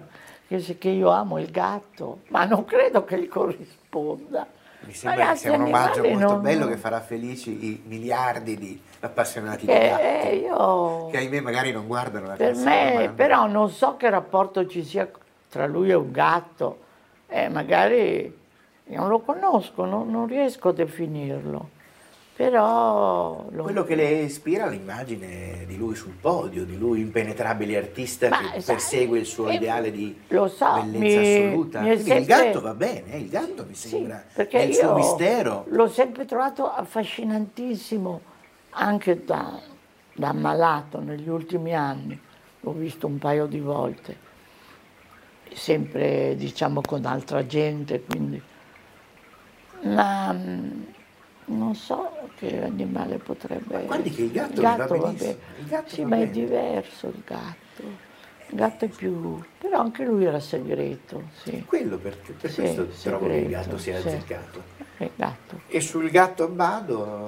che, 0.48 0.78
che 0.78 0.90
io 0.90 1.10
amo, 1.10 1.40
il 1.40 1.50
gatto, 1.50 2.22
ma 2.28 2.46
non 2.46 2.66
credo 2.66 3.04
che 3.04 3.20
gli 3.20 3.28
corrisponda. 3.28 4.48
Mi 4.82 4.94
sembra 4.94 5.26
Ragazzi, 5.26 5.44
che 5.44 5.50
sia 5.50 5.58
un 5.58 5.66
omaggio 5.66 6.04
molto 6.04 6.28
non... 6.28 6.42
bello 6.42 6.68
che 6.68 6.78
farà 6.78 7.02
felici 7.02 7.66
i 7.66 7.82
miliardi 7.86 8.58
di 8.58 8.82
appassionati 9.02 9.66
di 9.66 9.72
gatti, 9.72 10.28
eh, 10.28 10.36
io... 10.36 11.08
che 11.08 11.18
ahimè 11.18 11.40
magari 11.42 11.72
non 11.72 11.88
guardano 11.88 12.28
la 12.28 12.36
Per 12.36 12.56
me, 12.56 13.12
però 13.16 13.48
non 13.48 13.70
so 13.70 13.98
che 13.98 14.10
rapporto 14.10 14.68
ci 14.68 14.84
sia 14.84 15.10
tra 15.50 15.66
lui 15.68 15.90
e 15.90 15.96
un 15.96 16.12
gatto, 16.12 16.80
eh, 17.28 17.50
magari 17.50 18.40
non 18.86 19.10
lo 19.10 19.20
conosco, 19.20 19.86
non, 19.86 20.10
non 20.10 20.28
riesco 20.28 20.70
a 20.70 20.74
definirlo. 20.74 21.80
Però 22.34 23.46
lo... 23.52 23.64
Quello 23.64 23.84
che 23.84 23.94
le 23.94 24.10
ispira 24.22 24.66
l'immagine 24.66 25.66
di 25.68 25.78
lui 25.78 25.94
sul 25.94 26.14
podio, 26.20 26.64
di 26.64 26.76
lui 26.78 27.00
impenetrabile 27.00 27.78
artista 27.78 28.30
Ma, 28.30 28.38
che 28.38 28.62
sai, 28.62 28.76
persegue 28.76 29.20
il 29.20 29.26
suo 29.26 29.50
eh, 29.50 29.56
ideale 29.56 29.92
di 29.92 30.20
so, 30.28 30.36
bellezza 30.38 30.80
mi, 30.98 31.16
assoluta. 31.16 31.82
Mi 31.82 31.98
sempre... 31.98 32.18
Il 32.18 32.26
gatto 32.26 32.62
va 32.62 32.74
bene, 32.74 33.14
eh, 33.14 33.18
il 33.20 33.30
gatto 33.30 33.66
mi 33.68 33.76
sembra 33.76 34.24
sì, 34.34 34.42
è 34.42 34.62
il 34.62 34.74
suo 34.74 34.96
mistero. 34.96 35.66
L'ho 35.68 35.88
sempre 35.88 36.26
trovato 36.26 36.72
affascinantissimo 36.72 38.22
anche 38.71 39.23
da, 39.23 39.60
da 40.13 40.29
ammalato 40.29 40.99
negli 40.99 41.29
ultimi 41.29 41.75
anni, 41.75 42.19
l'ho 42.60 42.71
visto 42.73 43.07
un 43.07 43.17
paio 43.17 43.45
di 43.45 43.60
volte, 43.60 44.17
sempre 45.53 46.36
diciamo 46.36 46.81
con 46.81 47.05
altra 47.05 47.45
gente, 47.45 48.01
quindi... 48.03 48.41
Ma 49.84 50.31
non 50.31 51.75
so 51.75 52.29
che 52.36 52.63
animale 52.63 53.17
potrebbe 53.17 53.73
essere. 53.73 53.86
Guardi 53.86 54.10
che 54.12 54.21
il 54.21 54.31
gatto, 54.31 54.53
il 54.53 54.60
gatto 54.60 54.95
va 54.95 55.07
benissimo. 55.07 55.36
Il 55.57 55.65
gatto 55.65 55.89
sì, 55.89 56.01
ma 56.03 56.10
bene. 56.10 56.23
è 56.23 56.29
diverso 56.29 57.07
il 57.07 57.21
gatto. 57.25 57.84
Il 58.49 58.55
gatto 58.55 58.86
è 58.86 58.88
più... 58.89 59.41
però 59.57 59.79
anche 59.79 60.03
lui 60.03 60.25
era 60.25 60.39
segreto. 60.39 61.29
Sì. 61.43 61.63
Quello 61.65 61.97
perché, 61.97 62.34
per 62.34 62.51
sì, 62.51 62.62
questo 62.62 62.91
segreto, 62.91 63.10
trovo 63.10 63.27
che 63.27 63.39
il 63.39 63.49
gatto 63.49 63.77
sia 63.77 63.99
sì. 63.99 64.07
azzeccato. 64.07 64.63
Gatto. 65.16 65.62
E 65.68 65.82
sul 65.82 66.10
gatto 66.10 66.44
Abbado 66.44 67.28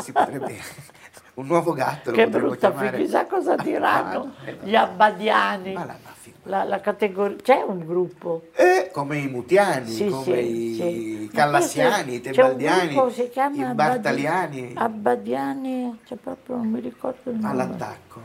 si 0.00 0.12
potrebbe... 0.12 0.56
Un 1.34 1.46
nuovo 1.46 1.72
gatto 1.72 2.12
che 2.12 2.28
brutta 2.28 2.70
chiamare... 2.70 2.96
chissà 2.96 3.26
cosa 3.26 3.56
diranno 3.56 4.34
gli 4.62 4.76
abbadiani. 4.76 5.72
Ma 5.72 5.84
la, 5.84 5.96
la, 6.44 6.62
la 6.62 6.80
categoria... 6.80 7.36
C'è 7.42 7.60
un 7.66 7.84
gruppo? 7.84 8.50
Eh, 8.54 8.90
come 8.92 9.18
i 9.18 9.26
Mutiani, 9.26 9.90
sì, 9.90 10.08
come 10.08 10.22
sì, 10.22 10.30
i 10.30 10.74
sì. 10.74 11.30
Callassiani, 11.32 12.14
i 12.14 12.20
Tebaldiani, 12.20 12.94
i 12.94 13.74
Bartaliani. 13.74 14.74
Abbadiani, 14.76 15.98
cioè 16.04 16.18
proprio 16.18 16.54
non 16.54 16.68
mi 16.68 16.78
ricordo 16.78 17.30
il 17.30 17.36
nome. 17.36 17.50
All'attacco. 17.50 18.20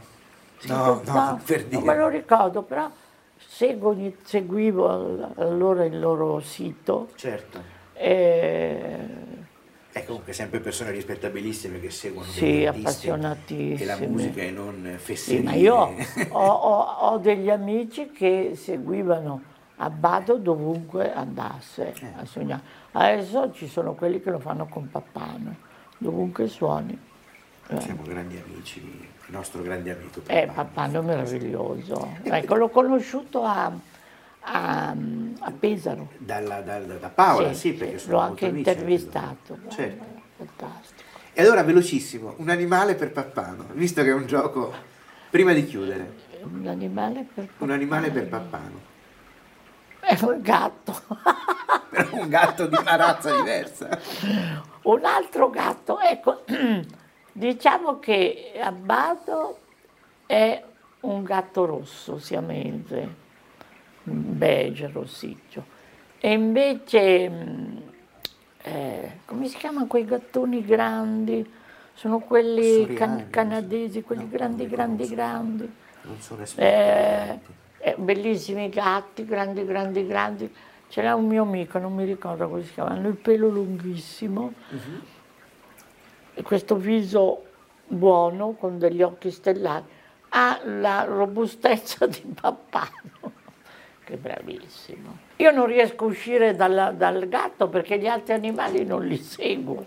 no, 0.67 1.01
no, 1.03 1.13
no, 1.13 1.41
per 1.43 1.63
dire. 1.63 1.77
Non 1.77 1.85
me 1.85 1.97
lo 1.97 2.07
ricordo, 2.09 2.61
però 2.61 2.91
seguo, 3.37 3.95
seguivo 4.23 5.33
allora 5.37 5.83
il 5.83 5.99
loro 5.99 6.39
sito. 6.41 7.09
Certo. 7.15 7.77
E 8.01 9.17
è 9.91 10.05
comunque 10.05 10.33
sempre 10.33 10.59
persone 10.59 10.91
rispettabilissime 10.91 11.79
che 11.79 11.89
seguono 11.89 12.29
sì, 12.29 12.63
appassionatissime. 12.63 13.81
e 13.81 13.85
la 13.85 14.07
musica 14.07 14.41
e 14.41 14.51
non 14.51 14.95
fesserie. 14.97 15.39
Sì, 15.39 15.45
ma 15.45 15.53
io 15.55 15.75
ho, 16.29 16.47
ho, 16.47 16.81
ho, 16.81 17.17
degli 17.17 17.49
amici 17.49 18.11
che 18.11 18.51
seguivano 18.55 19.57
Abbado 19.77 20.37
dovunque 20.37 21.11
andasse 21.11 21.93
eh. 21.99 22.13
a 22.17 22.25
suonare. 22.25 22.61
Adesso 22.91 23.51
ci 23.53 23.67
sono 23.67 23.93
quelli 23.93 24.21
che 24.21 24.29
lo 24.29 24.39
fanno 24.39 24.67
con 24.67 24.89
Pappano, 24.91 25.55
dovunque 25.97 26.47
suoni. 26.47 26.97
Eh. 27.67 27.81
Siamo 27.81 28.03
grandi 28.03 28.41
amici, 28.45 28.79
il 28.79 29.33
nostro 29.33 29.61
grande 29.61 29.91
amico 29.91 30.19
Pappano. 30.19 30.39
Eh, 30.39 30.47
Pappano 30.47 30.99
è 30.99 31.03
meraviglioso. 31.03 32.15
ecco, 32.23 32.55
l'ho 32.55 32.69
conosciuto 32.69 33.43
a 33.43 33.71
a, 34.41 34.95
a 35.39 35.51
Pesaro. 35.51 36.09
Dalla, 36.17 36.61
dalla, 36.61 36.95
da 36.95 37.09
Paola, 37.09 37.53
sì, 37.53 37.71
sì 37.71 37.73
perché 37.73 37.99
sono 37.99 38.13
l'ho 38.13 38.19
anche 38.19 38.45
intervistato. 38.47 39.57
Certo. 39.69 40.05
Fantastico. 40.37 41.07
E 41.33 41.41
allora, 41.41 41.63
velocissimo, 41.63 42.35
un 42.37 42.49
animale 42.49 42.95
per 42.95 43.11
Pappano, 43.11 43.67
visto 43.73 44.01
che 44.03 44.09
è 44.09 44.13
un 44.13 44.25
gioco, 44.25 44.73
prima 45.29 45.53
di 45.53 45.65
chiudere. 45.65 46.27
Un 46.43 46.67
animale 46.67 47.25
per 47.33 47.45
Pappano. 47.45 47.65
Un 47.65 47.71
animale 47.71 48.09
per 48.11 48.27
Pappano. 48.27 48.87
È 49.99 50.17
un 50.21 50.41
gatto. 50.41 51.01
Però 51.89 52.09
un 52.19 52.29
gatto 52.29 52.67
di 52.67 52.75
una 52.75 52.95
razza 52.95 53.35
diversa. 53.35 53.99
Un 54.83 55.05
altro 55.05 55.49
gatto, 55.49 55.99
ecco, 55.99 56.43
diciamo 57.31 57.99
che 57.99 58.53
Abbado 58.61 59.59
è 60.25 60.63
un 61.01 61.23
gatto 61.23 61.65
rosso 61.65 62.17
siamese 62.17 63.18
beige 64.03 64.89
rossiccio. 64.91 65.77
E 66.19 66.31
invece 66.31 67.29
mm, 67.29 67.77
eh, 68.63 69.19
come 69.25 69.47
si 69.47 69.57
chiamano 69.57 69.87
quei 69.87 70.05
gattoni 70.05 70.63
grandi? 70.65 71.57
Sono 71.93 72.19
quelli 72.19 72.93
can- 72.93 73.27
canadesi, 73.29 74.01
quelli 74.03 74.23
No, 74.23 74.29
grandi, 74.29 74.67
grandi, 74.67 75.07
grandi. 75.07 75.73
Non 76.03 76.19
sono. 76.19 76.43
Eh, 76.55 77.39
eh, 77.79 77.95
bellissimi 77.97 78.69
gatti, 78.69 79.25
grandi, 79.25 79.65
grandi, 79.65 80.07
grandi. 80.07 80.53
C'era 80.87 81.15
un 81.15 81.27
mio 81.27 81.43
amico, 81.43 81.77
non 81.77 81.93
mi 81.93 82.03
ricordo 82.03 82.49
come 82.49 82.63
si 82.63 82.73
chiama, 82.73 82.91
hanno 82.91 83.09
il 83.09 83.15
pelo 83.15 83.47
lunghissimo, 83.47 84.53
e 86.33 86.41
questo 86.41 86.75
viso 86.77 87.43
buono 87.85 88.53
con 88.53 88.79
degli 88.79 89.01
occhi 89.01 89.29
stellati, 89.29 89.87
ha 90.29 90.59
la 90.63 91.03
robustezza 91.03 92.07
di 92.07 92.23
Pappano, 92.39 93.28
che 94.09 94.17
bravissimo. 94.17 95.17
Io 95.37 95.51
non 95.51 95.67
riesco 95.67 96.05
a 96.05 96.07
uscire 96.07 96.55
dalla- 96.55 96.91
dal 96.91 97.27
gatto 97.29 97.67
perché 97.69 97.99
gli 97.99 98.07
altri 98.07 98.33
animali 98.33 98.83
non 98.83 99.05
li 99.05 99.17
seguo. 99.17 99.85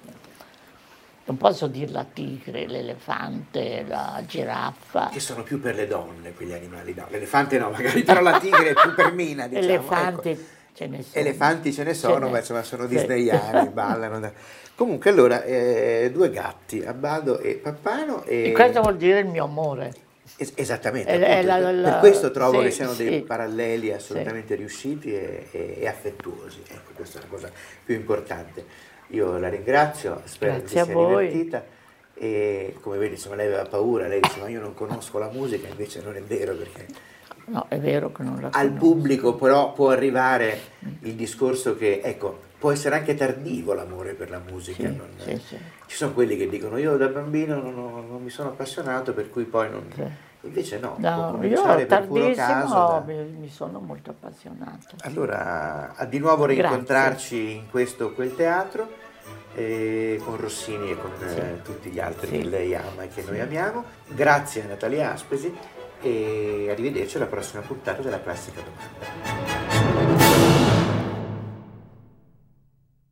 Non 1.24 1.36
posso 1.36 1.66
dire 1.66 1.90
la 1.92 2.04
tigre, 2.10 2.66
l'elefante, 2.66 3.84
la 3.86 4.22
giraffa. 4.26 5.08
Che 5.12 5.20
sono 5.20 5.42
più 5.42 5.60
per 5.60 5.74
le 5.76 5.86
donne 5.86 6.32
quegli 6.34 6.52
animali, 6.52 6.94
no, 6.94 7.06
l'elefante 7.10 7.58
no, 7.58 7.70
magari 7.70 8.02
però 8.02 8.20
la 8.20 8.38
tigre 8.40 8.70
è 8.70 8.74
più 8.74 8.94
per 8.94 9.12
Mina, 9.12 9.46
diciamo. 9.46 9.66
Elefanti 9.66 10.28
ecco. 10.30 10.42
ce 10.72 10.86
ne 10.86 11.02
sono. 11.02 11.24
Elefanti 11.24 11.72
ce 11.72 11.84
ne 11.84 11.94
sono, 11.94 12.26
n'è. 12.26 12.30
ma 12.32 12.38
insomma 12.38 12.62
sono 12.62 12.82
Sì. 12.88 12.94
disneyani, 12.94 13.68
ballano. 13.68 14.18
da- 14.20 14.32
Comunque 14.74 15.10
allora, 15.10 15.42
eh, 15.44 16.10
due 16.12 16.30
gatti, 16.30 16.82
Abbado 16.84 17.38
e 17.38 17.54
Pappano. 17.54 18.22
E... 18.24 18.48
E 18.48 18.52
questo 18.52 18.80
vuol 18.80 18.96
dire 18.96 19.20
il 19.20 19.26
mio 19.26 19.44
amore. 19.44 19.92
Es- 20.36 20.52
esattamente, 20.54 21.10
È- 21.10 21.42
la- 21.42 21.56
per- 21.58 21.74
la- 21.74 21.90
per 21.90 21.98
questo 21.98 22.30
trovo 22.30 22.58
sì, 22.60 22.64
che 22.66 22.70
siano 22.70 22.92
dei 22.94 23.12
sì. 23.12 23.20
paralleli 23.22 23.92
assolutamente 23.92 24.54
riusciti 24.54 25.12
e, 25.12 25.46
e- 25.50 25.76
e 25.80 25.86
affettuosi, 25.88 26.62
ecco, 26.68 26.92
questa 26.94 27.18
è 27.18 27.22
la 27.22 27.28
cosa 27.28 27.50
più 27.84 27.94
importante. 27.94 28.64
Io 29.08 29.36
la 29.38 29.48
ringrazio, 29.48 30.22
spero 30.24 30.52
Grazie 30.58 30.78
che 30.78 30.84
sia 30.84 30.92
voi. 30.94 31.26
divertita 31.28 31.64
e 32.14 32.76
come 32.80 32.98
vedi 32.98 33.14
insomma 33.14 33.34
lei 33.34 33.46
aveva 33.46 33.64
paura, 33.64 34.06
lei 34.06 34.20
dice 34.20 34.40
ma 34.40 34.48
io 34.48 34.60
non 34.60 34.74
conosco 34.74 35.18
la 35.18 35.28
musica, 35.30 35.66
invece 35.68 36.00
non 36.02 36.14
è 36.16 36.22
vero 36.22 36.54
perché 36.54 36.86
No, 37.46 37.66
è 37.68 37.78
vero 37.78 38.12
che 38.12 38.22
non 38.22 38.40
la 38.40 38.48
al 38.52 38.68
conosco. 38.68 38.78
pubblico 38.78 39.34
però 39.34 39.72
può 39.72 39.90
arrivare 39.90 40.58
il 41.02 41.14
discorso 41.14 41.76
che 41.76 42.00
ecco 42.02 42.50
può 42.62 42.70
essere 42.70 42.94
anche 42.94 43.16
tardivo 43.16 43.74
l'amore 43.74 44.12
per 44.14 44.30
la 44.30 44.38
musica. 44.38 44.86
Sì, 44.88 44.94
non- 44.94 45.08
sì, 45.16 45.36
sì. 45.44 45.58
Ci 45.86 45.96
sono 45.96 46.12
quelli 46.12 46.36
che 46.36 46.48
dicono 46.48 46.76
io 46.76 46.96
da 46.96 47.08
bambino 47.08 47.56
non, 47.60 47.76
ho- 47.76 48.04
non 48.08 48.22
mi 48.22 48.30
sono 48.30 48.50
appassionato 48.50 49.12
per 49.12 49.30
cui 49.30 49.42
poi 49.46 49.68
non... 49.68 49.88
Invece 50.42 50.78
no, 50.78 50.94
No, 50.98 51.40
io 51.42 51.60
per 51.86 52.06
puro 52.06 52.30
caso. 52.34 52.72
da- 52.74 53.02
mi, 53.04 53.48
sono 53.48 53.80
molto 53.80 54.10
appassionata. 54.10 54.94
Allora, 55.00 55.94
a 55.96 56.04
di 56.04 56.20
nuovo 56.20 56.44
Grazie. 56.44 56.62
rincontrarci 56.62 57.50
in 57.56 57.68
questo 57.68 58.04
o 58.06 58.12
quel 58.12 58.36
teatro 58.36 58.88
eh, 59.54 60.20
con 60.24 60.36
Rossini 60.36 60.92
e 60.92 60.96
con 61.00 61.10
eh, 61.20 61.62
tutti 61.64 61.90
gli 61.90 61.98
altri 61.98 62.30
che 62.30 62.44
lei 62.44 62.76
ama 62.76 63.02
e 63.02 63.08
che 63.08 63.24
noi 63.26 63.40
amiamo. 63.40 63.82
Grazie 64.06 64.62
a 64.62 64.66
Natalia 64.66 65.12
Aspesi 65.12 65.52
e 66.00 66.68
arrivederci 66.70 67.16
alla 67.16 67.26
prossima 67.26 67.62
puntata 67.62 68.02
della 68.02 68.20
Classica 68.22 68.60
Domanda. 68.60 69.71